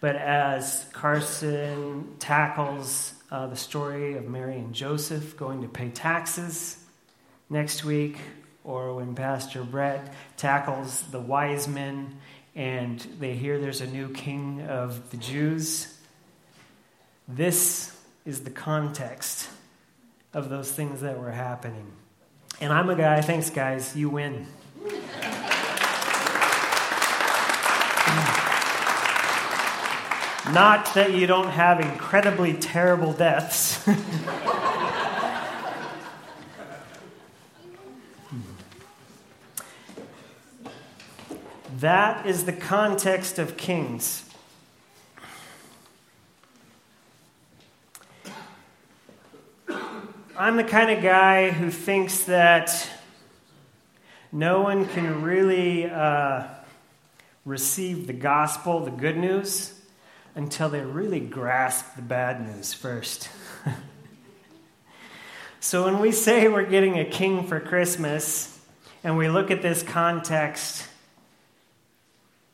but 0.00 0.16
as 0.16 0.86
Carson 0.92 2.16
tackles 2.18 3.14
uh, 3.30 3.46
the 3.46 3.56
story 3.56 4.16
of 4.16 4.28
Mary 4.28 4.56
and 4.56 4.74
Joseph 4.74 5.36
going 5.36 5.62
to 5.62 5.68
pay 5.68 5.90
taxes 5.90 6.82
next 7.48 7.84
week, 7.84 8.18
or 8.64 8.94
when 8.94 9.14
Pastor 9.14 9.62
Brett 9.62 10.12
tackles 10.36 11.02
the 11.10 11.20
wise 11.20 11.68
men 11.68 12.16
and 12.54 12.98
they 13.18 13.34
hear 13.34 13.58
there's 13.58 13.80
a 13.80 13.86
new 13.86 14.08
king 14.08 14.62
of 14.62 15.10
the 15.10 15.16
Jews. 15.16 15.98
This 17.28 17.96
is 18.24 18.44
the 18.44 18.50
context 18.50 19.48
of 20.34 20.48
those 20.48 20.72
things 20.72 21.00
that 21.02 21.18
were 21.18 21.30
happening. 21.30 21.92
And 22.60 22.72
I'm 22.72 22.88
a 22.90 22.96
guy, 22.96 23.20
thanks 23.20 23.50
guys, 23.50 23.94
you 23.96 24.08
win. 24.08 24.46
Not 30.52 30.94
that 30.94 31.12
you 31.12 31.26
don't 31.26 31.50
have 31.50 31.80
incredibly 31.80 32.52
terrible 32.54 33.12
deaths. 33.12 33.84
that 41.78 42.26
is 42.26 42.44
the 42.44 42.52
context 42.52 43.38
of 43.38 43.56
Kings. 43.56 44.31
I'm 50.42 50.56
the 50.56 50.64
kind 50.64 50.90
of 50.90 51.04
guy 51.04 51.52
who 51.52 51.70
thinks 51.70 52.24
that 52.24 52.90
no 54.32 54.62
one 54.62 54.88
can 54.88 55.22
really 55.22 55.88
uh, 55.88 56.48
receive 57.44 58.08
the 58.08 58.12
gospel, 58.12 58.80
the 58.80 58.90
good 58.90 59.16
news, 59.16 59.72
until 60.34 60.68
they 60.68 60.80
really 60.80 61.20
grasp 61.20 61.94
the 61.94 62.02
bad 62.02 62.44
news 62.44 62.74
first. 62.74 63.28
so 65.60 65.84
when 65.84 66.00
we 66.00 66.10
say 66.10 66.48
we're 66.48 66.68
getting 66.68 66.98
a 66.98 67.04
king 67.04 67.46
for 67.46 67.60
Christmas, 67.60 68.58
and 69.04 69.16
we 69.16 69.28
look 69.28 69.52
at 69.52 69.62
this 69.62 69.84
context, 69.84 70.88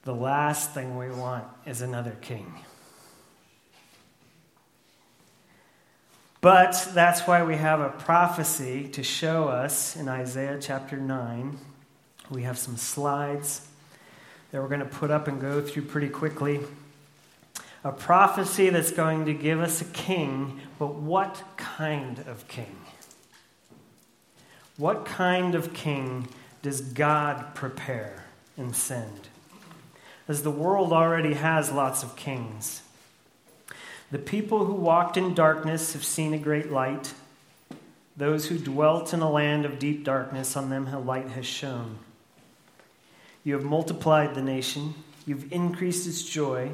the 0.02 0.14
last 0.14 0.74
thing 0.74 0.98
we 0.98 1.08
want 1.08 1.44
is 1.64 1.80
another 1.80 2.18
king. 2.20 2.52
But 6.40 6.90
that's 6.94 7.22
why 7.22 7.42
we 7.42 7.56
have 7.56 7.80
a 7.80 7.90
prophecy 7.90 8.88
to 8.88 9.02
show 9.02 9.48
us 9.48 9.96
in 9.96 10.08
Isaiah 10.08 10.58
chapter 10.60 10.96
9. 10.96 11.58
We 12.30 12.42
have 12.42 12.58
some 12.58 12.76
slides 12.76 13.66
that 14.52 14.62
we're 14.62 14.68
going 14.68 14.80
to 14.80 14.86
put 14.86 15.10
up 15.10 15.26
and 15.26 15.40
go 15.40 15.60
through 15.60 15.82
pretty 15.82 16.08
quickly 16.08 16.60
a 17.84 17.92
prophecy 17.92 18.70
that's 18.70 18.90
going 18.90 19.24
to 19.26 19.34
give 19.34 19.60
us 19.60 19.80
a 19.80 19.84
king, 19.86 20.60
but 20.78 20.94
what 20.94 21.42
kind 21.56 22.18
of 22.26 22.46
king? 22.48 22.76
What 24.76 25.04
kind 25.04 25.54
of 25.54 25.72
king 25.72 26.28
does 26.62 26.80
God 26.80 27.54
prepare 27.54 28.24
and 28.56 28.74
send? 28.74 29.28
As 30.26 30.42
the 30.42 30.50
world 30.50 30.92
already 30.92 31.34
has 31.34 31.72
lots 31.72 32.02
of 32.02 32.16
kings. 32.16 32.82
The 34.10 34.18
people 34.18 34.64
who 34.64 34.72
walked 34.72 35.16
in 35.16 35.34
darkness 35.34 35.92
have 35.92 36.04
seen 36.04 36.32
a 36.32 36.38
great 36.38 36.72
light. 36.72 37.12
Those 38.16 38.46
who 38.46 38.58
dwelt 38.58 39.12
in 39.12 39.20
a 39.20 39.30
land 39.30 39.64
of 39.64 39.78
deep 39.78 40.02
darkness, 40.02 40.56
on 40.56 40.70
them 40.70 40.86
a 40.88 40.98
light 40.98 41.28
has 41.30 41.46
shone. 41.46 41.98
You 43.44 43.54
have 43.54 43.64
multiplied 43.64 44.34
the 44.34 44.42
nation, 44.42 44.94
you've 45.26 45.52
increased 45.52 46.06
its 46.06 46.22
joy. 46.22 46.70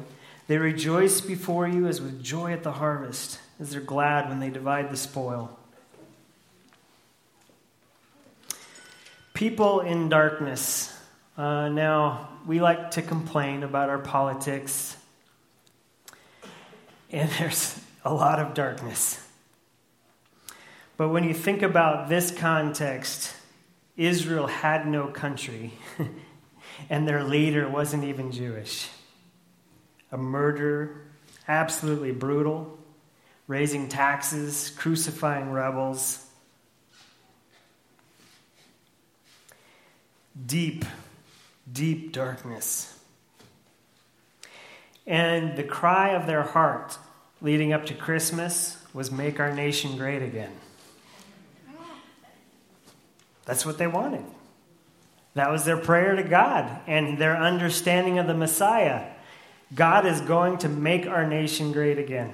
They 0.47 0.57
rejoice 0.57 1.21
before 1.21 1.67
you 1.67 1.87
as 1.87 2.01
with 2.01 2.23
joy 2.23 2.53
at 2.53 2.63
the 2.63 2.71
harvest, 2.71 3.39
as 3.59 3.71
they're 3.71 3.81
glad 3.81 4.29
when 4.29 4.39
they 4.39 4.49
divide 4.49 4.89
the 4.91 4.97
spoil. 4.97 5.57
People 9.33 9.81
in 9.81 10.07
darkness. 10.07 10.97
Uh, 11.37 11.67
now, 11.67 12.29
we 12.45 12.61
like 12.61 12.91
to 12.91 13.01
complain 13.01 13.63
about 13.63 13.89
our 13.89 13.99
politics, 13.99 14.95
and 17.11 17.29
there's 17.39 17.79
a 18.03 18.13
lot 18.13 18.39
of 18.39 18.53
darkness. 18.53 19.21
But 20.97 21.09
when 21.09 21.23
you 21.25 21.33
think 21.33 21.61
about 21.61 22.07
this 22.07 22.31
context, 22.31 23.33
Israel 23.97 24.47
had 24.47 24.87
no 24.87 25.07
country, 25.07 25.73
and 26.89 27.07
their 27.07 27.23
leader 27.23 27.67
wasn't 27.67 28.03
even 28.05 28.31
Jewish 28.31 28.89
a 30.11 30.17
murderer, 30.17 31.01
absolutely 31.47 32.11
brutal, 32.11 32.77
raising 33.47 33.89
taxes, 33.89 34.71
crucifying 34.77 35.51
rebels. 35.51 36.25
Deep, 40.45 40.85
deep 41.71 42.13
darkness. 42.13 42.94
And 45.07 45.55
the 45.55 45.63
cry 45.63 46.09
of 46.09 46.25
their 46.25 46.43
heart 46.43 46.97
leading 47.41 47.73
up 47.73 47.85
to 47.87 47.93
Christmas 47.93 48.77
was 48.93 49.11
make 49.11 49.39
our 49.39 49.53
nation 49.53 49.97
great 49.97 50.21
again. 50.21 50.51
That's 53.45 53.65
what 53.65 53.77
they 53.77 53.87
wanted. 53.87 54.25
That 55.35 55.51
was 55.51 55.65
their 55.65 55.77
prayer 55.77 56.15
to 56.15 56.23
God 56.23 56.79
and 56.87 57.17
their 57.17 57.37
understanding 57.37 58.17
of 58.19 58.25
the 58.25 58.33
Messiah. 58.33 59.05
God 59.73 60.05
is 60.05 60.21
going 60.21 60.59
to 60.59 60.69
make 60.69 61.05
our 61.05 61.27
nation 61.27 61.71
great 61.71 61.99
again. 61.99 62.33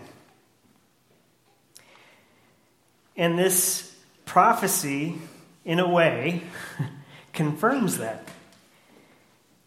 And 3.18 3.38
this 3.38 3.96
prophecy, 4.26 5.18
in 5.66 5.80
a 5.80 5.90
way, 5.90 6.44
confirms 7.34 7.98
that. 7.98 8.28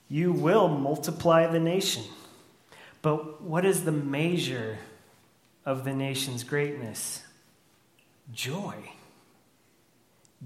You 0.09 0.33
will 0.33 0.69
multiply 0.69 1.47
the 1.47 1.61
nation. 1.61 2.05
But 3.05 3.43
what 3.43 3.67
is 3.67 3.85
the 3.85 3.93
measure 3.93 4.79
of 5.67 5.85
the 5.85 5.93
nation's 5.93 6.43
greatness? 6.43 7.23
Joy. 8.33 8.77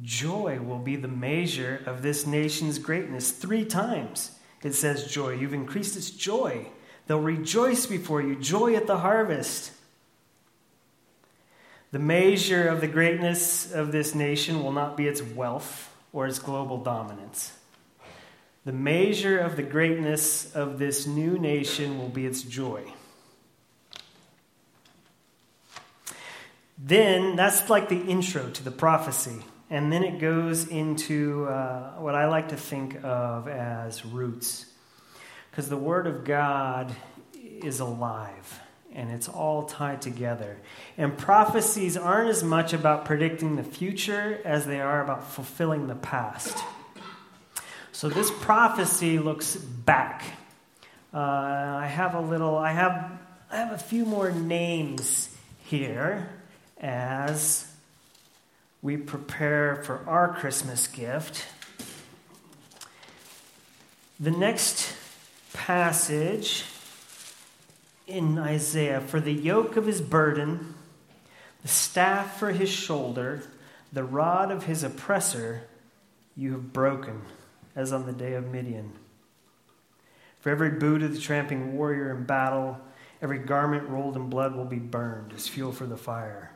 Joy 0.02 0.58
will 0.58 0.80
be 0.80 0.96
the 0.96 1.06
measure 1.06 1.80
of 1.86 2.02
this 2.02 2.26
nation's 2.26 2.80
greatness. 2.80 3.30
Three 3.30 3.64
times 3.64 4.32
it 4.64 4.74
says 4.74 5.06
joy. 5.06 5.34
You've 5.34 5.54
increased 5.54 5.96
its 5.96 6.10
joy. 6.10 6.66
They'll 7.06 7.20
rejoice 7.20 7.86
before 7.86 8.22
you, 8.22 8.34
joy 8.34 8.74
at 8.74 8.88
the 8.88 8.98
harvest. 8.98 9.70
The 11.92 12.00
measure 12.00 12.66
of 12.66 12.80
the 12.80 12.88
greatness 12.88 13.70
of 13.70 13.92
this 13.92 14.16
nation 14.16 14.64
will 14.64 14.72
not 14.72 14.96
be 14.96 15.06
its 15.06 15.22
wealth 15.22 15.94
or 16.12 16.26
its 16.26 16.40
global 16.40 16.78
dominance. 16.82 17.52
The 18.68 18.74
measure 18.74 19.38
of 19.38 19.56
the 19.56 19.62
greatness 19.62 20.54
of 20.54 20.78
this 20.78 21.06
new 21.06 21.38
nation 21.38 21.96
will 21.96 22.10
be 22.10 22.26
its 22.26 22.42
joy. 22.42 22.84
Then, 26.76 27.34
that's 27.34 27.70
like 27.70 27.88
the 27.88 27.98
intro 27.98 28.50
to 28.50 28.62
the 28.62 28.70
prophecy. 28.70 29.40
And 29.70 29.90
then 29.90 30.04
it 30.04 30.20
goes 30.20 30.68
into 30.68 31.46
uh, 31.46 31.92
what 31.92 32.14
I 32.14 32.26
like 32.26 32.50
to 32.50 32.58
think 32.58 33.02
of 33.02 33.48
as 33.48 34.04
roots. 34.04 34.66
Because 35.50 35.70
the 35.70 35.78
Word 35.78 36.06
of 36.06 36.24
God 36.24 36.94
is 37.32 37.80
alive 37.80 38.60
and 38.92 39.10
it's 39.10 39.30
all 39.30 39.62
tied 39.64 40.02
together. 40.02 40.58
And 40.98 41.16
prophecies 41.16 41.96
aren't 41.96 42.28
as 42.28 42.44
much 42.44 42.74
about 42.74 43.06
predicting 43.06 43.56
the 43.56 43.64
future 43.64 44.42
as 44.44 44.66
they 44.66 44.82
are 44.82 45.02
about 45.02 45.26
fulfilling 45.26 45.86
the 45.86 45.94
past. 45.94 46.62
So 47.98 48.08
this 48.08 48.30
prophecy 48.30 49.18
looks 49.18 49.56
back. 49.56 50.22
Uh, 51.12 51.18
I 51.18 51.86
have 51.86 52.14
a 52.14 52.20
little, 52.20 52.56
I 52.56 52.70
have, 52.70 53.10
I 53.50 53.56
have 53.56 53.72
a 53.72 53.78
few 53.78 54.04
more 54.04 54.30
names 54.30 55.36
here 55.64 56.28
as 56.80 57.68
we 58.82 58.98
prepare 58.98 59.82
for 59.82 60.04
our 60.06 60.32
Christmas 60.32 60.86
gift. 60.86 61.44
The 64.20 64.30
next 64.30 64.94
passage 65.52 66.66
in 68.06 68.38
Isaiah 68.38 69.00
For 69.00 69.18
the 69.18 69.32
yoke 69.32 69.76
of 69.76 69.86
his 69.86 70.00
burden, 70.00 70.74
the 71.62 71.68
staff 71.68 72.38
for 72.38 72.52
his 72.52 72.70
shoulder, 72.70 73.42
the 73.92 74.04
rod 74.04 74.52
of 74.52 74.66
his 74.66 74.84
oppressor, 74.84 75.62
you 76.36 76.52
have 76.52 76.72
broken, 76.72 77.22
as 77.78 77.92
on 77.92 78.04
the 78.04 78.12
day 78.12 78.34
of 78.34 78.50
Midian. 78.52 78.92
For 80.40 80.50
every 80.50 80.70
boot 80.70 81.02
of 81.02 81.14
the 81.14 81.20
tramping 81.20 81.76
warrior 81.76 82.10
in 82.10 82.24
battle, 82.24 82.78
every 83.22 83.38
garment 83.38 83.88
rolled 83.88 84.16
in 84.16 84.28
blood 84.28 84.54
will 84.54 84.64
be 84.64 84.78
burned 84.78 85.32
as 85.32 85.46
fuel 85.46 85.72
for 85.72 85.86
the 85.86 85.96
fire. 85.96 86.50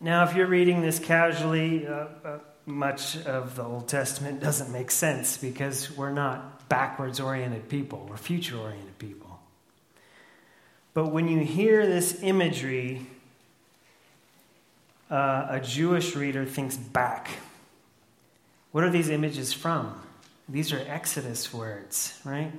Now, 0.00 0.24
if 0.24 0.34
you're 0.34 0.46
reading 0.46 0.82
this 0.82 0.98
casually, 0.98 1.86
uh, 1.86 2.06
uh, 2.24 2.38
much 2.66 3.16
of 3.24 3.56
the 3.56 3.62
Old 3.62 3.88
Testament 3.88 4.40
doesn't 4.40 4.72
make 4.72 4.90
sense 4.90 5.36
because 5.36 5.94
we're 5.96 6.12
not 6.12 6.68
backwards 6.68 7.20
oriented 7.20 7.68
people, 7.68 8.06
we're 8.10 8.16
future 8.16 8.58
oriented 8.58 8.98
people. 8.98 9.38
But 10.94 11.12
when 11.12 11.28
you 11.28 11.40
hear 11.40 11.86
this 11.86 12.22
imagery 12.22 13.06
uh, 15.10 15.46
a 15.50 15.60
Jewish 15.60 16.16
reader 16.16 16.44
thinks 16.44 16.76
back. 16.76 17.30
What 18.72 18.84
are 18.84 18.90
these 18.90 19.08
images 19.08 19.52
from? 19.52 20.00
These 20.48 20.72
are 20.72 20.84
Exodus 20.86 21.52
words, 21.52 22.20
right? 22.24 22.52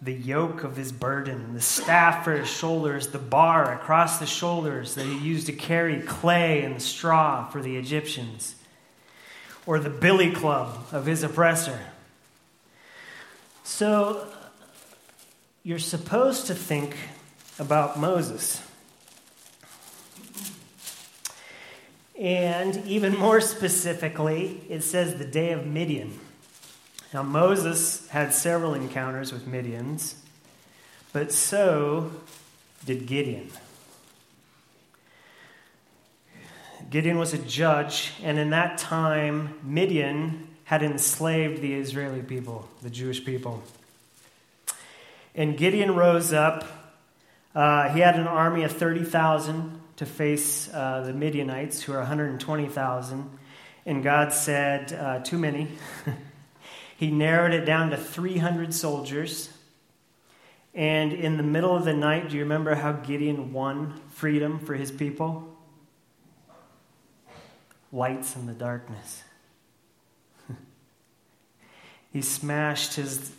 The 0.00 0.14
yoke 0.14 0.64
of 0.64 0.76
his 0.76 0.92
burden, 0.92 1.54
the 1.54 1.60
staff 1.60 2.24
for 2.24 2.32
his 2.32 2.48
shoulders, 2.48 3.08
the 3.08 3.18
bar 3.18 3.72
across 3.72 4.18
the 4.18 4.26
shoulders 4.26 4.94
that 4.94 5.04
he 5.06 5.18
used 5.18 5.46
to 5.46 5.52
carry 5.52 6.00
clay 6.02 6.62
and 6.62 6.80
straw 6.80 7.48
for 7.48 7.60
the 7.60 7.76
Egyptians, 7.76 8.54
or 9.66 9.78
the 9.78 9.90
billy 9.90 10.30
club 10.30 10.86
of 10.92 11.06
his 11.06 11.22
oppressor. 11.22 11.78
So 13.64 14.26
you're 15.62 15.78
supposed 15.78 16.46
to 16.46 16.54
think 16.54 16.96
about 17.58 17.98
Moses. 17.98 18.62
And 22.18 22.84
even 22.84 23.16
more 23.16 23.40
specifically, 23.40 24.60
it 24.68 24.82
says 24.82 25.16
the 25.16 25.24
day 25.24 25.52
of 25.52 25.66
Midian. 25.66 26.18
Now, 27.14 27.22
Moses 27.22 28.08
had 28.08 28.34
several 28.34 28.74
encounters 28.74 29.32
with 29.32 29.46
Midians, 29.46 30.14
but 31.12 31.32
so 31.32 32.10
did 32.84 33.06
Gideon. 33.06 33.50
Gideon 36.90 37.18
was 37.18 37.34
a 37.34 37.38
judge, 37.38 38.12
and 38.22 38.36
in 38.38 38.50
that 38.50 38.78
time, 38.78 39.54
Midian 39.62 40.48
had 40.64 40.82
enslaved 40.82 41.62
the 41.62 41.74
Israeli 41.74 42.22
people, 42.22 42.68
the 42.82 42.90
Jewish 42.90 43.24
people. 43.24 43.62
And 45.34 45.56
Gideon 45.56 45.94
rose 45.94 46.32
up. 46.32 46.64
Uh, 47.54 47.90
he 47.90 48.00
had 48.00 48.16
an 48.16 48.26
army 48.26 48.64
of 48.64 48.72
30,000 48.72 49.77
to 49.98 50.06
face 50.06 50.72
uh, 50.72 51.02
the 51.04 51.12
Midianites, 51.12 51.82
who 51.82 51.92
are 51.92 51.98
120,000. 51.98 53.30
And 53.84 54.02
God 54.04 54.32
said, 54.32 54.92
uh, 54.92 55.18
Too 55.20 55.38
many. 55.38 55.68
he 56.96 57.10
narrowed 57.10 57.52
it 57.52 57.64
down 57.64 57.90
to 57.90 57.96
300 57.96 58.72
soldiers. 58.72 59.50
And 60.72 61.12
in 61.12 61.36
the 61.36 61.42
middle 61.42 61.74
of 61.74 61.84
the 61.84 61.94
night, 61.94 62.30
do 62.30 62.36
you 62.36 62.44
remember 62.44 62.76
how 62.76 62.92
Gideon 62.92 63.52
won 63.52 64.00
freedom 64.10 64.60
for 64.60 64.74
his 64.74 64.92
people? 64.92 65.56
Lights 67.90 68.36
in 68.36 68.46
the 68.46 68.52
darkness. 68.52 69.24
he 72.12 72.22
smashed 72.22 72.94
his 72.94 73.32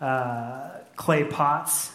uh, 0.00 0.70
clay 0.94 1.24
pots 1.24 1.90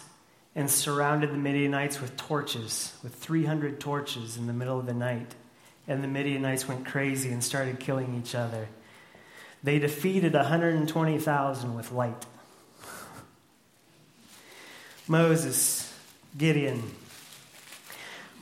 and 0.60 0.70
surrounded 0.70 1.32
the 1.32 1.38
Midianites 1.38 2.02
with 2.02 2.16
torches, 2.18 2.92
with 3.02 3.14
300 3.14 3.80
torches 3.80 4.36
in 4.36 4.46
the 4.46 4.52
middle 4.52 4.78
of 4.78 4.84
the 4.84 4.92
night. 4.92 5.34
And 5.88 6.04
the 6.04 6.08
Midianites 6.08 6.68
went 6.68 6.84
crazy 6.84 7.30
and 7.30 7.42
started 7.42 7.80
killing 7.80 8.20
each 8.22 8.34
other. 8.34 8.68
They 9.62 9.78
defeated 9.78 10.34
120,000 10.34 11.74
with 11.74 11.92
light. 11.92 12.26
Moses, 15.08 15.92
Gideon. 16.36 16.82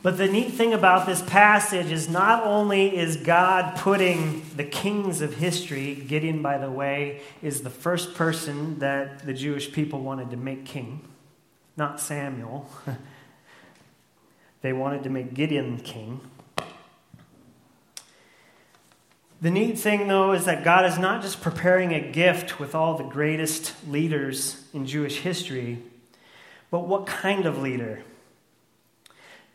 But 0.03 0.19
the 0.19 0.27
neat 0.27 0.53
thing 0.53 0.75
about 0.75 1.07
this 1.07 1.23
passage 1.23 1.93
is 1.93 2.09
not 2.09 2.45
only 2.45 2.97
is 2.97 3.17
God 3.17 3.77
putting 3.77 4.45
the 4.57 4.65
kings 4.65 5.21
of 5.21 5.35
history, 5.35 5.95
Gideon, 5.95 6.43
by 6.43 6.59
the 6.59 6.71
way, 6.71 7.23
is 7.43 7.63
the 7.63 7.71
first 7.71 8.15
person 8.15 8.81
that 8.81 9.25
the 9.25 9.33
Jewish 9.33 9.73
people 9.73 10.01
wanted 10.01 10.31
to 10.31 10.37
make 10.37 10.65
king 10.65 11.09
not 11.79 12.01
Samuel. 12.01 12.69
they 14.63 14.73
wanted 14.73 15.05
to 15.05 15.11
make 15.11 15.33
Gideon 15.33 15.79
king. 15.79 16.21
The 19.41 19.53
neat 19.53 19.79
thing, 19.79 20.09
though, 20.09 20.33
is 20.33 20.47
that 20.47 20.65
God 20.65 20.85
is 20.85 20.99
not 20.99 21.23
just 21.23 21.41
preparing 21.41 21.95
a 21.95 22.01
gift 22.01 22.59
with 22.59 22.75
all 22.75 22.99
the 22.99 23.05
greatest 23.05 23.73
leaders 23.89 24.65
in 24.75 24.87
Jewish 24.87 25.21
history, 25.21 25.79
but 26.73 26.89
what 26.89 27.07
kind 27.07 27.47
of 27.47 27.63
leader? 27.63 28.03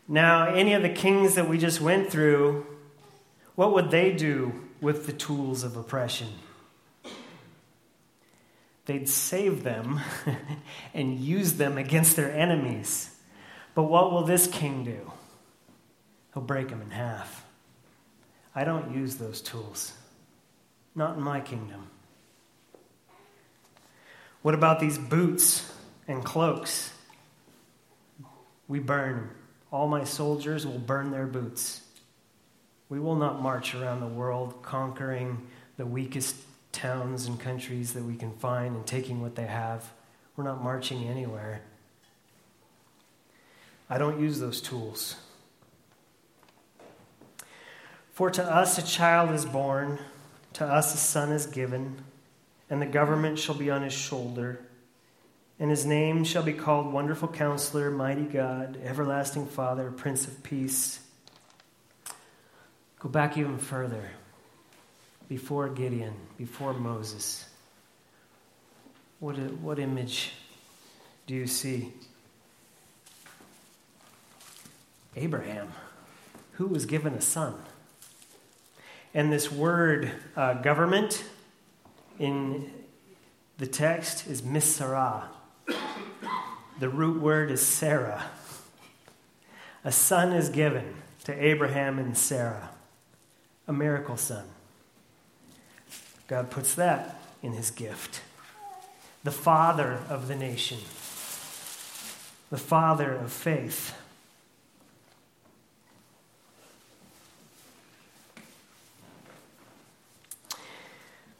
Now, 0.07 0.47
any 0.47 0.71
of 0.73 0.81
the 0.81 0.89
kings 0.89 1.35
that 1.35 1.49
we 1.49 1.57
just 1.57 1.81
went 1.81 2.09
through, 2.09 2.65
what 3.55 3.73
would 3.73 3.91
they 3.91 4.13
do 4.13 4.53
with 4.79 5.05
the 5.05 5.13
tools 5.13 5.65
of 5.65 5.75
oppression? 5.75 6.29
They'd 8.85 9.07
save 9.07 9.63
them 9.63 9.99
and 10.93 11.19
use 11.19 11.53
them 11.53 11.77
against 11.77 12.15
their 12.15 12.31
enemies. 12.31 13.15
But 13.75 13.83
what 13.83 14.11
will 14.11 14.23
this 14.23 14.47
king 14.47 14.83
do? 14.83 15.11
He'll 16.33 16.43
break 16.43 16.69
them 16.69 16.81
in 16.81 16.91
half. 16.91 17.45
I 18.55 18.63
don't 18.63 18.93
use 18.93 19.15
those 19.15 19.41
tools, 19.41 19.93
not 20.95 21.17
in 21.17 21.23
my 21.23 21.39
kingdom. 21.39 21.89
What 24.41 24.53
about 24.53 24.79
these 24.79 24.97
boots 24.97 25.71
and 26.07 26.23
cloaks? 26.23 26.93
We 28.67 28.79
burn. 28.79 29.29
All 29.71 29.87
my 29.87 30.03
soldiers 30.03 30.67
will 30.67 30.79
burn 30.79 31.11
their 31.11 31.25
boots. 31.25 31.81
We 32.89 32.99
will 32.99 33.15
not 33.15 33.41
march 33.41 33.73
around 33.73 34.01
the 34.01 34.07
world 34.07 34.61
conquering 34.61 35.47
the 35.77 35.85
weakest 35.85 36.35
towns 36.73 37.27
and 37.27 37.39
countries 37.39 37.93
that 37.93 38.03
we 38.03 38.15
can 38.15 38.33
find 38.33 38.75
and 38.75 38.85
taking 38.85 39.21
what 39.21 39.35
they 39.35 39.45
have. 39.45 39.93
We're 40.35 40.43
not 40.43 40.61
marching 40.61 41.07
anywhere. 41.07 41.61
I 43.89 43.97
don't 43.97 44.19
use 44.19 44.39
those 44.39 44.59
tools. 44.59 45.15
For 48.11 48.29
to 48.31 48.43
us 48.43 48.77
a 48.77 48.85
child 48.85 49.31
is 49.31 49.45
born, 49.45 49.99
to 50.53 50.65
us 50.65 50.93
a 50.93 50.97
son 50.97 51.31
is 51.31 51.45
given, 51.45 52.03
and 52.69 52.81
the 52.81 52.87
government 52.87 53.39
shall 53.39 53.55
be 53.55 53.69
on 53.69 53.83
his 53.83 53.93
shoulder. 53.93 54.59
And 55.59 55.69
his 55.69 55.85
name 55.85 56.23
shall 56.23 56.43
be 56.43 56.53
called 56.53 56.91
Wonderful 56.91 57.27
Counselor, 57.27 57.91
Mighty 57.91 58.23
God, 58.23 58.79
Everlasting 58.83 59.45
Father, 59.45 59.91
Prince 59.91 60.27
of 60.27 60.41
Peace. 60.43 60.99
Go 62.99 63.09
back 63.09 63.37
even 63.37 63.59
further 63.59 64.09
before 65.33 65.67
Gideon, 65.67 66.13
before 66.37 66.75
Moses? 66.75 67.49
What, 69.19 69.35
what 69.35 69.79
image 69.79 70.31
do 71.25 71.33
you 71.33 71.47
see? 71.47 71.91
Abraham, 75.15 75.69
who 76.51 76.67
was 76.67 76.85
given 76.85 77.15
a 77.15 77.21
son. 77.21 77.55
And 79.15 79.33
this 79.33 79.51
word 79.51 80.11
uh, 80.35 80.53
government 80.53 81.23
in 82.19 82.71
the 83.57 83.65
text 83.65 84.27
is 84.27 84.43
misarah. 84.43 85.23
The 86.79 86.89
root 86.89 87.19
word 87.19 87.49
is 87.49 87.65
Sarah. 87.65 88.23
A 89.83 89.91
son 89.91 90.31
is 90.31 90.49
given 90.49 90.93
to 91.23 91.33
Abraham 91.43 91.97
and 91.97 92.15
Sarah, 92.15 92.69
a 93.67 93.73
miracle 93.73 94.15
son. 94.15 94.45
God 96.27 96.49
puts 96.49 96.75
that 96.75 97.19
in 97.41 97.53
his 97.53 97.71
gift. 97.71 98.21
The 99.23 99.31
father 99.31 99.99
of 100.09 100.27
the 100.27 100.35
nation, 100.35 100.79
the 102.49 102.57
father 102.57 103.13
of 103.13 103.31
faith. 103.31 103.95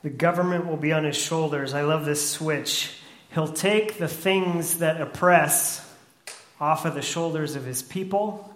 The 0.03 0.09
government 0.09 0.67
will 0.67 0.77
be 0.77 0.91
on 0.91 1.05
his 1.05 1.15
shoulders. 1.15 1.73
I 1.73 1.83
love 1.83 2.05
this 2.05 2.29
switch. 2.29 2.91
He'll 3.33 3.47
take 3.51 3.97
the 3.97 4.07
things 4.09 4.79
that 4.79 4.99
oppress 4.99 5.89
off 6.59 6.85
of 6.85 6.93
the 6.93 7.01
shoulders 7.01 7.55
of 7.55 7.65
his 7.65 7.81
people, 7.81 8.53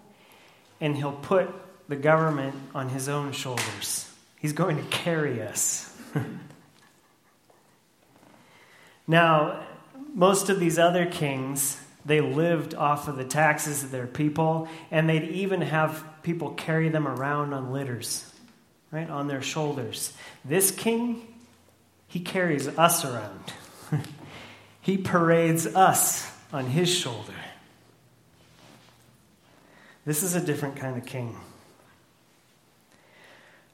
and 0.79 0.95
he'll 0.95 1.11
put 1.11 1.49
the 1.87 1.95
government 1.95 2.55
on 2.75 2.89
his 2.89 3.09
own 3.09 3.31
shoulders. 3.31 4.09
He's 4.39 4.53
going 4.53 4.77
to 4.77 4.83
carry 4.83 5.41
us. 5.41 5.96
Now, 9.07 9.63
most 10.13 10.49
of 10.49 10.59
these 10.59 10.79
other 10.79 11.05
kings, 11.05 11.79
they 12.05 12.21
lived 12.21 12.73
off 12.73 13.07
of 13.07 13.17
the 13.17 13.25
taxes 13.25 13.83
of 13.83 13.91
their 13.91 14.07
people, 14.07 14.67
and 14.91 15.09
they'd 15.09 15.29
even 15.29 15.61
have 15.61 16.03
people 16.23 16.51
carry 16.51 16.89
them 16.89 17.07
around 17.07 17.53
on 17.53 17.71
litters, 17.71 18.31
right, 18.91 19.09
on 19.09 19.27
their 19.27 19.41
shoulders. 19.41 20.13
This 20.43 20.71
king, 20.71 21.27
he 22.07 22.19
carries 22.19 22.67
us 22.67 23.05
around. 23.05 23.53
he 24.81 24.97
parades 24.97 25.67
us 25.67 26.31
on 26.51 26.65
his 26.65 26.89
shoulder. 26.89 27.33
This 30.05 30.23
is 30.23 30.35
a 30.35 30.41
different 30.41 30.77
kind 30.77 30.97
of 30.97 31.05
king. 31.05 31.35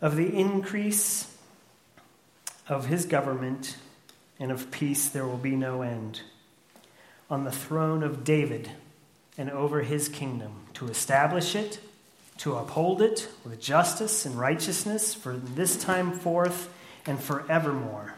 Of 0.02 0.16
the 0.16 0.28
increase 0.28 1.33
of 2.68 2.88
his 2.88 3.06
government 3.06 3.78
and 4.40 4.52
of 4.52 4.72
peace 4.72 5.10
there 5.10 5.26
will 5.26 5.38
be 5.38 5.56
no 5.56 5.82
end. 5.82 6.22
On 7.30 7.44
the 7.44 7.52
throne 7.52 8.04
of 8.04 8.24
David 8.24 8.72
and 9.38 9.50
over 9.50 9.82
his 9.82 10.10
kingdom, 10.10 10.68
to 10.74 10.88
establish 10.88 11.56
it 11.56 11.80
to 12.38 12.56
uphold 12.56 13.02
it 13.02 13.30
with 13.44 13.60
justice 13.60 14.26
and 14.26 14.40
righteousness 14.40 15.14
from 15.14 15.56
this 15.56 15.78
time 15.78 16.12
forth 16.12 16.74
and 17.06 17.20
forevermore. 17.20 18.16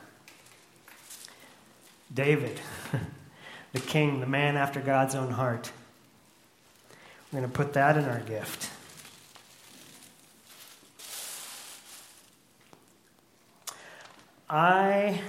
David, 2.13 2.59
the 3.73 3.79
king, 3.79 4.21
the 4.21 4.25
man 4.25 4.55
after 4.55 4.79
God's 4.79 5.15
own 5.15 5.31
heart. 5.31 5.71
We're 7.31 7.39
going 7.39 7.51
to 7.51 7.57
put 7.57 7.73
that 7.73 7.97
in 7.97 8.05
our 8.05 8.21
gift. 8.21 8.69
I 14.49 15.21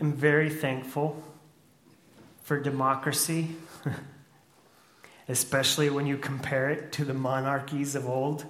am 0.00 0.14
very 0.14 0.50
thankful 0.50 1.22
for 2.42 2.58
democracy, 2.58 3.54
especially 5.28 5.90
when 5.90 6.04
you 6.04 6.16
compare 6.16 6.70
it 6.70 6.90
to 6.92 7.04
the 7.04 7.14
monarchies 7.14 7.94
of 7.94 8.08
old. 8.08 8.46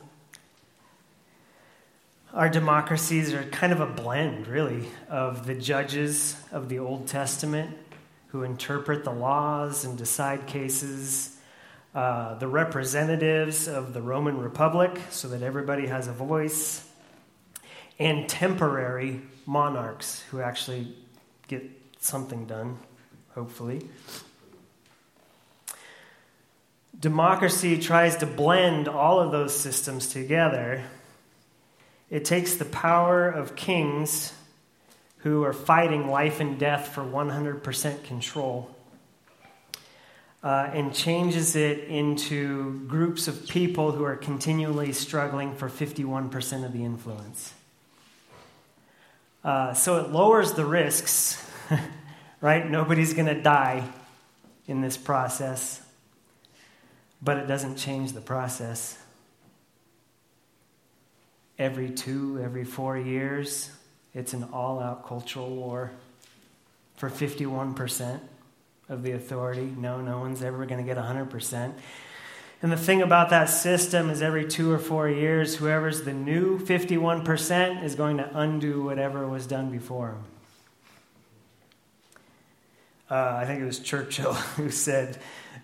Our 2.32 2.49
democracies 2.49 3.34
are 3.34 3.45
kind 3.45 3.74
of 3.74 3.80
a 3.80 3.86
blend, 3.86 4.47
really, 4.47 4.86
of 5.11 5.47
the 5.47 5.55
judges 5.55 6.36
of 6.51 6.70
the 6.70 6.78
Old 6.78 7.07
Testament 7.07 7.76
who 8.28 8.45
interpret 8.45 9.05
the 9.05 9.12
laws 9.12 9.84
and 9.84 9.99
decide 9.99 10.47
cases, 10.47 11.36
uh, 11.95 12.34
the 12.36 12.49
representatives 12.49 13.68
of 13.68 13.92
the 13.92 14.01
Roman 14.01 14.38
Republic 14.38 14.99
so 15.11 15.28
that 15.28 15.42
everybody 15.42 15.86
has 15.86 16.09
a 16.09 16.12
voice, 16.12 16.88
and 17.99 18.28
temporary 18.28 19.20
monarchs 19.47 20.22
who 20.30 20.40
actually 20.40 20.95
get 21.49 21.62
something 22.01 22.47
done, 22.47 22.78
hopefully. 23.34 23.88
Democracy 26.99 27.78
tries 27.78 28.16
to 28.18 28.26
blend 28.26 28.88
all 28.88 29.20
of 29.20 29.30
those 29.30 29.55
systems 29.55 30.09
together. 30.09 30.82
It 32.11 32.24
takes 32.24 32.55
the 32.55 32.64
power 32.64 33.28
of 33.28 33.57
kings 33.57 34.32
who 35.18 35.42
are 35.42 35.53
fighting 35.53 36.11
life 36.11 36.40
and 36.40 36.59
death 36.59 36.88
for 36.88 37.03
100% 37.03 38.05
control 38.05 38.74
uh, 40.42 40.70
and 40.74 40.95
changes 40.95 41.57
it 41.57 41.84
into 41.88 42.86
groups 42.86 43.26
of 43.26 43.49
people 43.49 43.92
who 43.92 44.05
are 44.05 44.16
continually 44.16 44.92
struggling 44.92 45.55
for 45.55 45.70
51% 45.70 46.64
of 46.64 46.74
the 46.74 46.84
influence. 46.84 47.55
Uh, 49.45 49.74
so 49.74 50.01
it 50.01 50.11
lowers 50.11 50.53
the 50.53 50.64
risks, 50.64 51.45
right? 52.40 52.68
Nobody's 52.68 53.12
going 53.12 53.26
to 53.26 53.40
die 53.40 53.86
in 54.66 54.80
this 54.80 54.97
process, 54.97 55.82
but 57.20 57.36
it 57.36 57.47
doesn't 57.47 57.76
change 57.76 58.12
the 58.12 58.22
process. 58.22 58.99
Every 61.59 61.90
two, 61.90 62.40
every 62.42 62.64
four 62.64 62.97
years, 62.97 63.70
it's 64.14 64.32
an 64.32 64.45
all 64.45 64.80
out 64.80 65.07
cultural 65.07 65.51
war 65.51 65.92
for 66.97 67.11
51% 67.11 68.20
of 68.88 69.03
the 69.03 69.12
authority. 69.12 69.72
No, 69.76 70.01
no 70.01 70.20
one's 70.20 70.42
ever 70.42 70.64
going 70.64 70.84
to 70.84 70.86
get 70.86 70.97
100%. 70.97 71.74
And 72.64 72.72
the 72.72 72.78
thing 72.78 73.02
about 73.02 73.28
that 73.28 73.50
system 73.50 74.08
is 74.08 74.22
every 74.22 74.46
two 74.48 74.72
or 74.72 74.78
four 74.78 75.06
years, 75.06 75.56
whoever's 75.56 76.04
the 76.04 76.14
new 76.14 76.58
51% 76.58 77.84
is 77.84 77.94
going 77.94 78.16
to 78.16 78.30
undo 78.32 78.82
whatever 78.82 79.28
was 79.28 79.46
done 79.46 79.70
before. 79.70 80.16
Uh, 83.10 83.34
I 83.36 83.44
think 83.44 83.60
it 83.60 83.66
was 83.66 83.80
Churchill 83.80 84.32
who 84.56 84.70
said, 84.70 85.18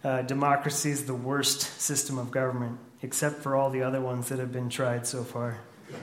uh, 0.05 0.20
democracy 0.20 0.90
is 0.90 1.07
the 1.07 1.14
worst 1.14 1.62
system 1.80 2.18
of 2.18 2.30
government, 2.30 2.78
except 3.01 3.36
for 3.36 3.57
all 3.57 3.70
the 3.70 3.82
other 3.82 4.03
ones 4.03 4.28
that 4.28 4.38
have 4.38 4.53
been 4.53 4.68
tried 4.68 5.07
so 5.07 5.24
far. 5.24 5.59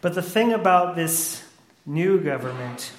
but 0.00 0.16
the 0.16 0.22
thing 0.22 0.52
about 0.52 0.96
this 0.96 1.44
new 1.86 2.18
government, 2.18 2.90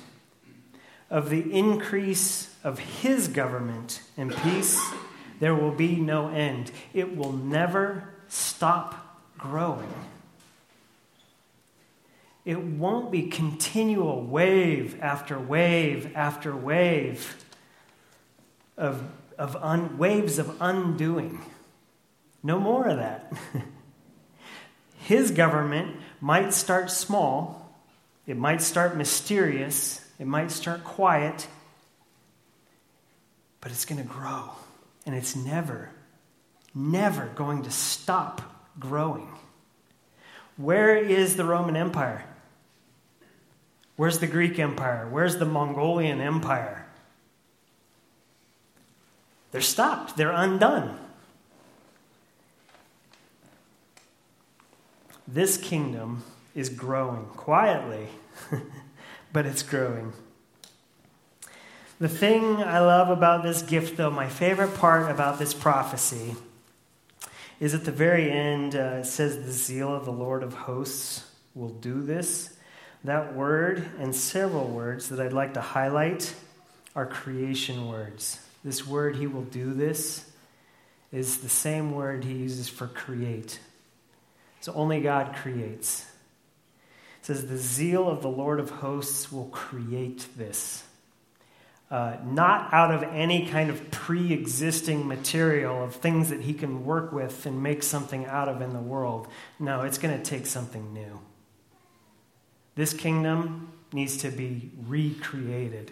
of 1.09 1.29
the 1.29 1.53
increase 1.53 2.50
of 2.63 2.79
his 2.79 3.27
government 3.27 4.01
and 4.17 4.35
peace, 4.35 4.79
there 5.39 5.55
will 5.55 5.71
be 5.71 5.95
no 5.95 6.29
end. 6.29 6.71
It 6.93 7.15
will 7.15 7.31
never 7.31 8.09
stop 8.27 9.19
growing. 9.37 9.93
It 12.45 12.59
won't 12.59 13.11
be 13.11 13.23
continual 13.23 14.23
wave 14.23 14.99
after 15.01 15.39
wave 15.39 16.11
after 16.15 16.55
wave 16.55 17.45
of, 18.77 19.03
of 19.37 19.55
un, 19.57 19.97
waves 19.97 20.39
of 20.39 20.55
undoing. 20.59 21.39
No 22.41 22.59
more 22.59 22.87
of 22.87 22.97
that. 22.97 23.31
His 24.99 25.31
government 25.31 25.97
might 26.19 26.53
start 26.53 26.89
small, 26.89 27.75
it 28.25 28.37
might 28.37 28.61
start 28.61 28.95
mysterious, 28.95 30.03
it 30.19 30.25
might 30.25 30.51
start 30.51 30.83
quiet, 30.83 31.47
but 33.61 33.71
it's 33.71 33.85
going 33.85 34.01
to 34.01 34.07
grow. 34.07 34.49
And 35.05 35.15
it's 35.15 35.35
never, 35.35 35.89
never 36.75 37.27
going 37.35 37.63
to 37.63 37.71
stop 37.71 38.41
growing. 38.79 39.29
Where 40.57 40.95
is 40.95 41.37
the 41.37 41.45
Roman 41.45 41.75
Empire? 41.75 42.25
Where's 43.95 44.19
the 44.19 44.27
Greek 44.27 44.59
Empire? 44.59 45.07
Where's 45.09 45.37
the 45.37 45.45
Mongolian 45.45 46.21
Empire? 46.21 46.87
They're 49.51 49.61
stopped, 49.61 50.17
they're 50.17 50.31
undone. 50.31 50.97
This 55.27 55.57
kingdom 55.57 56.23
is 56.55 56.69
growing 56.69 57.25
quietly, 57.25 58.07
but 59.33 59.45
it's 59.45 59.63
growing. 59.63 60.13
The 62.01 62.09
thing 62.09 62.55
I 62.55 62.79
love 62.79 63.11
about 63.11 63.43
this 63.43 63.61
gift, 63.61 63.95
though, 63.95 64.09
my 64.09 64.27
favorite 64.27 64.73
part 64.73 65.11
about 65.11 65.37
this 65.37 65.53
prophecy, 65.53 66.33
is 67.59 67.75
at 67.75 67.85
the 67.85 67.91
very 67.91 68.31
end, 68.31 68.75
uh, 68.75 69.01
it 69.01 69.05
says, 69.05 69.37
The 69.37 69.51
zeal 69.51 69.93
of 69.93 70.05
the 70.05 70.11
Lord 70.11 70.41
of 70.41 70.51
hosts 70.51 71.23
will 71.53 71.69
do 71.69 72.01
this. 72.01 72.57
That 73.03 73.35
word 73.35 73.87
and 73.99 74.15
several 74.15 74.65
words 74.65 75.09
that 75.09 75.19
I'd 75.19 75.31
like 75.31 75.53
to 75.53 75.61
highlight 75.61 76.33
are 76.95 77.05
creation 77.05 77.87
words. 77.87 78.43
This 78.63 78.87
word, 78.87 79.17
He 79.17 79.27
will 79.27 79.43
do 79.43 79.71
this, 79.71 80.27
is 81.11 81.41
the 81.41 81.49
same 81.49 81.91
word 81.91 82.23
He 82.23 82.33
uses 82.33 82.67
for 82.67 82.87
create. 82.87 83.59
So 84.61 84.73
only 84.73 85.01
God 85.01 85.35
creates. 85.35 86.03
It 87.19 87.27
says, 87.27 87.45
The 87.45 87.59
zeal 87.59 88.09
of 88.09 88.23
the 88.23 88.27
Lord 88.27 88.59
of 88.59 88.71
hosts 88.71 89.31
will 89.31 89.49
create 89.49 90.25
this 90.35 90.85
uh, 91.91 92.15
not 92.23 92.73
out 92.73 92.89
of 92.93 93.03
any 93.03 93.45
kind 93.45 93.69
of 93.69 93.91
pre 93.91 94.31
existing 94.31 95.05
material 95.05 95.83
of 95.83 95.93
things 95.93 96.29
that 96.29 96.39
he 96.39 96.53
can 96.53 96.85
work 96.85 97.11
with 97.11 97.45
and 97.45 97.61
make 97.61 97.83
something 97.83 98.25
out 98.25 98.47
of 98.47 98.61
in 98.61 98.71
the 98.71 98.79
world. 98.79 99.27
No, 99.59 99.81
it's 99.81 99.97
going 99.97 100.17
to 100.17 100.23
take 100.23 100.45
something 100.45 100.93
new. 100.93 101.19
This 102.75 102.93
kingdom 102.93 103.73
needs 103.91 104.15
to 104.17 104.29
be 104.29 104.71
recreated. 104.87 105.91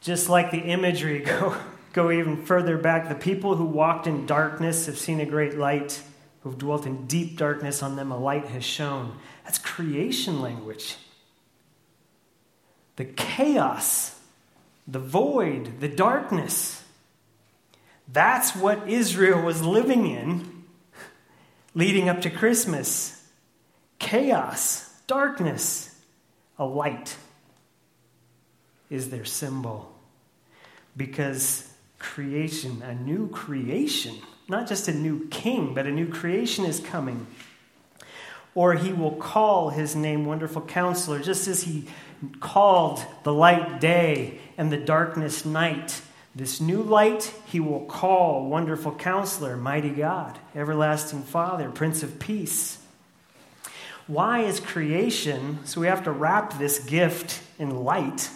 Just 0.00 0.28
like 0.28 0.50
the 0.50 0.58
imagery, 0.58 1.20
go, 1.24 1.56
go 1.92 2.10
even 2.10 2.44
further 2.44 2.76
back. 2.76 3.08
The 3.08 3.14
people 3.14 3.54
who 3.54 3.64
walked 3.64 4.08
in 4.08 4.26
darkness 4.26 4.86
have 4.86 4.98
seen 4.98 5.20
a 5.20 5.26
great 5.26 5.56
light, 5.56 6.02
who've 6.40 6.58
dwelt 6.58 6.86
in 6.86 7.06
deep 7.06 7.38
darkness, 7.38 7.84
on 7.84 7.94
them 7.94 8.10
a 8.10 8.18
light 8.18 8.48
has 8.48 8.64
shone. 8.64 9.16
That's 9.44 9.58
creation 9.58 10.42
language. 10.42 10.96
The 12.96 13.04
chaos 13.04 14.13
the 14.86 14.98
void, 14.98 15.80
the 15.80 15.88
darkness. 15.88 16.82
That's 18.12 18.54
what 18.54 18.88
Israel 18.88 19.42
was 19.42 19.62
living 19.62 20.06
in 20.06 20.64
leading 21.74 22.08
up 22.08 22.22
to 22.22 22.30
Christmas 22.30 23.20
chaos, 23.98 24.90
darkness, 25.06 25.98
a 26.58 26.64
light 26.64 27.16
is 28.90 29.10
their 29.10 29.24
symbol. 29.24 29.90
Because 30.96 31.72
creation, 31.98 32.82
a 32.82 32.94
new 32.94 33.28
creation, 33.28 34.14
not 34.48 34.68
just 34.68 34.88
a 34.88 34.92
new 34.92 35.26
king, 35.28 35.74
but 35.74 35.86
a 35.86 35.90
new 35.90 36.06
creation 36.06 36.64
is 36.66 36.80
coming. 36.80 37.26
Or 38.54 38.74
he 38.74 38.92
will 38.92 39.16
call 39.16 39.70
his 39.70 39.96
name 39.96 40.24
Wonderful 40.24 40.62
Counselor, 40.62 41.20
just 41.20 41.48
as 41.48 41.64
he 41.64 41.86
called 42.40 43.04
the 43.24 43.32
light 43.32 43.80
day 43.80 44.38
and 44.56 44.70
the 44.70 44.76
darkness 44.76 45.44
night. 45.44 46.00
This 46.34 46.60
new 46.60 46.82
light 46.82 47.32
he 47.46 47.60
will 47.60 47.84
call 47.86 48.48
Wonderful 48.48 48.92
Counselor, 48.92 49.56
Mighty 49.56 49.90
God, 49.90 50.38
Everlasting 50.54 51.22
Father, 51.22 51.70
Prince 51.70 52.02
of 52.02 52.18
Peace. 52.18 52.78
Why 54.06 54.40
is 54.40 54.60
creation, 54.60 55.60
so 55.64 55.80
we 55.80 55.86
have 55.86 56.04
to 56.04 56.12
wrap 56.12 56.58
this 56.58 56.78
gift 56.78 57.40
in 57.58 57.84
light? 57.84 58.30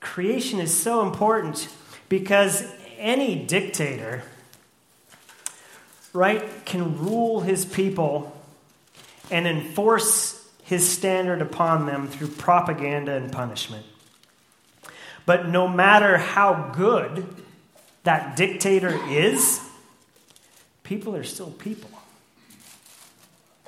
creation 0.00 0.58
is 0.58 0.76
so 0.76 1.06
important 1.06 1.68
because 2.08 2.64
any 2.98 3.36
dictator, 3.36 4.22
right, 6.12 6.64
can 6.64 6.98
rule 6.98 7.40
his 7.40 7.64
people 7.64 8.36
and 9.30 9.46
enforce 9.46 10.48
his 10.64 10.88
standard 10.88 11.42
upon 11.42 11.86
them 11.86 12.08
through 12.08 12.28
propaganda 12.28 13.12
and 13.12 13.32
punishment. 13.32 13.84
But 15.26 15.48
no 15.48 15.68
matter 15.68 16.16
how 16.18 16.72
good 16.74 17.26
that 18.04 18.36
dictator 18.36 18.98
is, 19.08 19.60
people 20.82 21.14
are 21.14 21.24
still 21.24 21.50
people. 21.50 21.90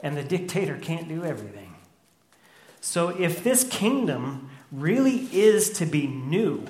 And 0.02 0.16
the 0.16 0.24
dictator 0.24 0.76
can't 0.76 1.08
do 1.08 1.24
everything. 1.24 1.74
So 2.80 3.10
if 3.10 3.44
this 3.44 3.62
kingdom 3.64 4.50
really 4.72 5.28
is 5.32 5.70
to 5.78 5.86
be 5.86 6.06
new 6.08 6.66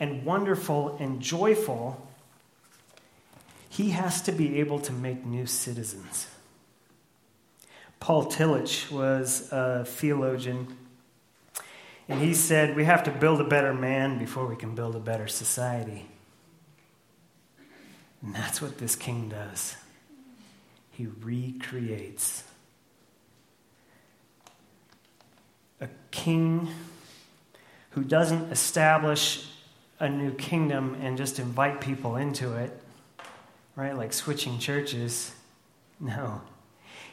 and 0.00 0.24
wonderful 0.24 0.96
and 0.98 1.20
joyful, 1.20 2.08
he 3.74 3.90
has 3.90 4.22
to 4.22 4.30
be 4.30 4.60
able 4.60 4.78
to 4.78 4.92
make 4.92 5.26
new 5.26 5.46
citizens. 5.46 6.28
Paul 7.98 8.26
Tillich 8.26 8.88
was 8.88 9.50
a 9.50 9.84
theologian, 9.84 10.76
and 12.08 12.20
he 12.20 12.34
said, 12.34 12.76
We 12.76 12.84
have 12.84 13.02
to 13.02 13.10
build 13.10 13.40
a 13.40 13.44
better 13.44 13.74
man 13.74 14.16
before 14.16 14.46
we 14.46 14.54
can 14.54 14.76
build 14.76 14.94
a 14.94 15.00
better 15.00 15.26
society. 15.26 16.06
And 18.22 18.32
that's 18.32 18.62
what 18.62 18.78
this 18.78 18.94
king 18.94 19.28
does. 19.28 19.74
He 20.92 21.06
recreates. 21.06 22.44
A 25.80 25.88
king 26.12 26.68
who 27.90 28.04
doesn't 28.04 28.52
establish 28.52 29.48
a 29.98 30.08
new 30.08 30.32
kingdom 30.32 30.96
and 31.00 31.18
just 31.18 31.40
invite 31.40 31.80
people 31.80 32.14
into 32.14 32.54
it, 32.54 32.80
right? 33.76 33.96
Like 33.96 34.12
switching 34.12 34.58
churches. 34.58 35.34
No. 36.00 36.42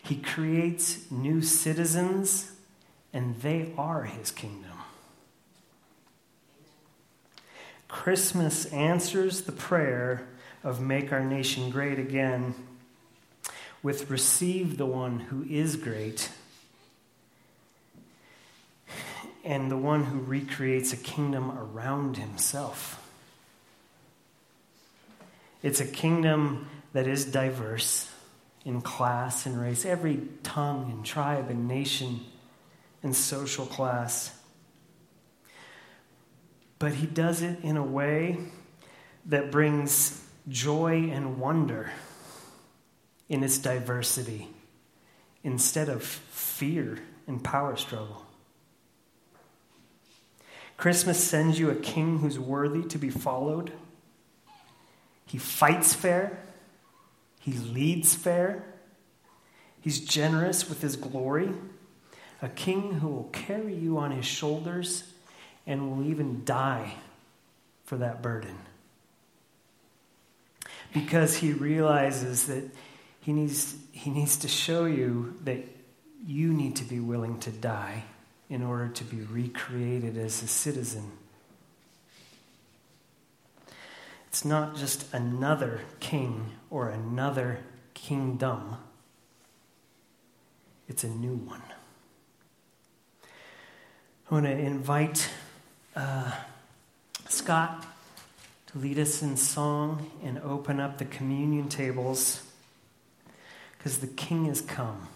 He 0.03 0.16
creates 0.16 1.09
new 1.12 1.41
citizens, 1.41 2.51
and 3.14 3.39
they 3.41 3.74
are 3.78 4.03
his 4.03 4.32
kingdom. 4.32 4.72
Christmas 7.88 8.66
answers 8.68 9.41
the 9.41 9.51
prayer 9.51 10.28
of 10.64 10.80
Make 10.80 11.12
Our 11.12 11.24
Nation 11.24 11.70
Great 11.70 11.99
Again 11.99 12.55
with 13.84 14.09
Receive 14.09 14.78
the 14.78 14.86
One 14.86 15.20
who 15.20 15.43
is 15.43 15.76
great 15.76 16.30
and 19.43 19.72
the 19.72 19.78
one 19.78 20.05
who 20.05 20.20
recreates 20.20 20.93
a 20.93 20.97
kingdom 20.97 21.51
around 21.51 22.18
himself. 22.18 23.01
It's 25.64 25.80
a 25.80 25.86
kingdom 25.86 26.68
that 26.93 27.07
is 27.07 27.26
diverse 27.26 28.09
in 28.66 28.82
class 28.82 29.45
and 29.45 29.59
race, 29.59 29.86
every 29.86 30.22
tongue 30.43 30.91
and 30.91 31.05
tribe 31.05 31.49
and 31.49 31.68
nation 31.68 32.22
and 33.03 33.16
social 33.16 33.66
class. 33.66 34.38
But 36.80 36.93
he 36.93 37.07
does 37.07 37.41
it 37.41 37.59
in 37.64 37.78
a 37.78 37.84
way 37.84 38.38
that 39.26 39.51
brings 39.51 40.24
joy 40.47 41.09
and 41.12 41.39
wonder 41.39 41.91
in 43.30 43.43
its 43.43 43.57
diversity 43.57 44.47
instead 45.43 45.89
of 45.89 46.03
fear 46.03 46.99
and 47.28 47.43
power 47.43 47.76
struggle. 47.76 48.26
Christmas 50.78 51.24
sends 51.24 51.59
you 51.59 51.70
a 51.70 51.76
king 51.76 52.20
who's 52.20 52.39
worthy 52.39 52.82
to 52.88 52.97
be 52.97 53.12
followed. 53.12 53.72
He 55.32 55.38
fights 55.38 55.94
fair. 55.94 56.38
He 57.40 57.54
leads 57.54 58.14
fair. 58.14 58.66
He's 59.80 60.02
generous 60.02 60.68
with 60.68 60.82
his 60.82 60.98
glory. 60.98 61.54
A 62.42 62.50
king 62.50 62.96
who 62.96 63.08
will 63.08 63.30
carry 63.32 63.74
you 63.74 63.98
on 63.98 64.12
his 64.12 64.26
shoulders 64.26 65.06
and 65.66 65.90
will 65.90 66.06
even 66.06 66.44
die 66.44 66.96
for 67.86 67.96
that 67.96 68.22
burden. 68.22 68.58
Because 70.94 71.38
he 71.38 71.54
realizes 71.54 72.48
that 72.48 72.70
he 73.22 73.32
needs, 73.32 73.74
he 73.94 74.10
needs 74.10 74.36
to 74.40 74.50
show 74.50 74.84
you 74.84 75.36
that 75.46 75.64
you 76.28 76.52
need 76.52 76.76
to 76.76 76.84
be 76.84 77.00
willing 77.00 77.40
to 77.40 77.52
die 77.52 78.04
in 78.50 78.64
order 78.64 78.90
to 78.90 79.06
be 79.06 79.22
recreated 79.22 80.18
as 80.18 80.44
a 80.44 80.48
citizen. 80.48 81.10
It's 84.32 84.46
not 84.46 84.78
just 84.78 85.14
another 85.14 85.82
king 86.00 86.52
or 86.70 86.88
another 86.88 87.60
kingdom, 87.94 88.78
it's 90.88 91.04
a 91.04 91.10
new 91.10 91.36
one. 91.36 91.62
I 94.30 94.34
want 94.34 94.46
to 94.46 94.58
invite 94.58 95.30
uh, 95.98 96.32
Scott 97.28 97.86
to 98.68 98.78
lead 98.78 99.00
us 99.00 99.22
in 99.22 99.36
song 99.36 100.10
and 100.24 100.40
open 100.40 100.80
up 100.80 100.98
the 100.98 101.04
communion 101.04 101.68
tables 101.68 102.42
because 103.78 103.98
the 103.98 104.08
king 104.08 104.46
has 104.46 104.62
come. 104.62 105.10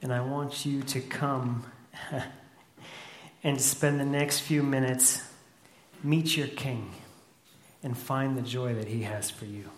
And 0.00 0.10
I 0.10 0.22
want 0.22 0.64
you 0.64 0.80
to 0.84 1.02
come 1.02 1.66
and 3.44 3.60
spend 3.60 4.00
the 4.00 4.06
next 4.06 4.40
few 4.40 4.62
minutes, 4.62 5.22
meet 6.04 6.36
your 6.36 6.48
king, 6.48 6.90
and 7.82 7.96
find 7.96 8.36
the 8.36 8.42
joy 8.42 8.74
that 8.74 8.88
he 8.88 9.02
has 9.02 9.30
for 9.30 9.46
you. 9.46 9.70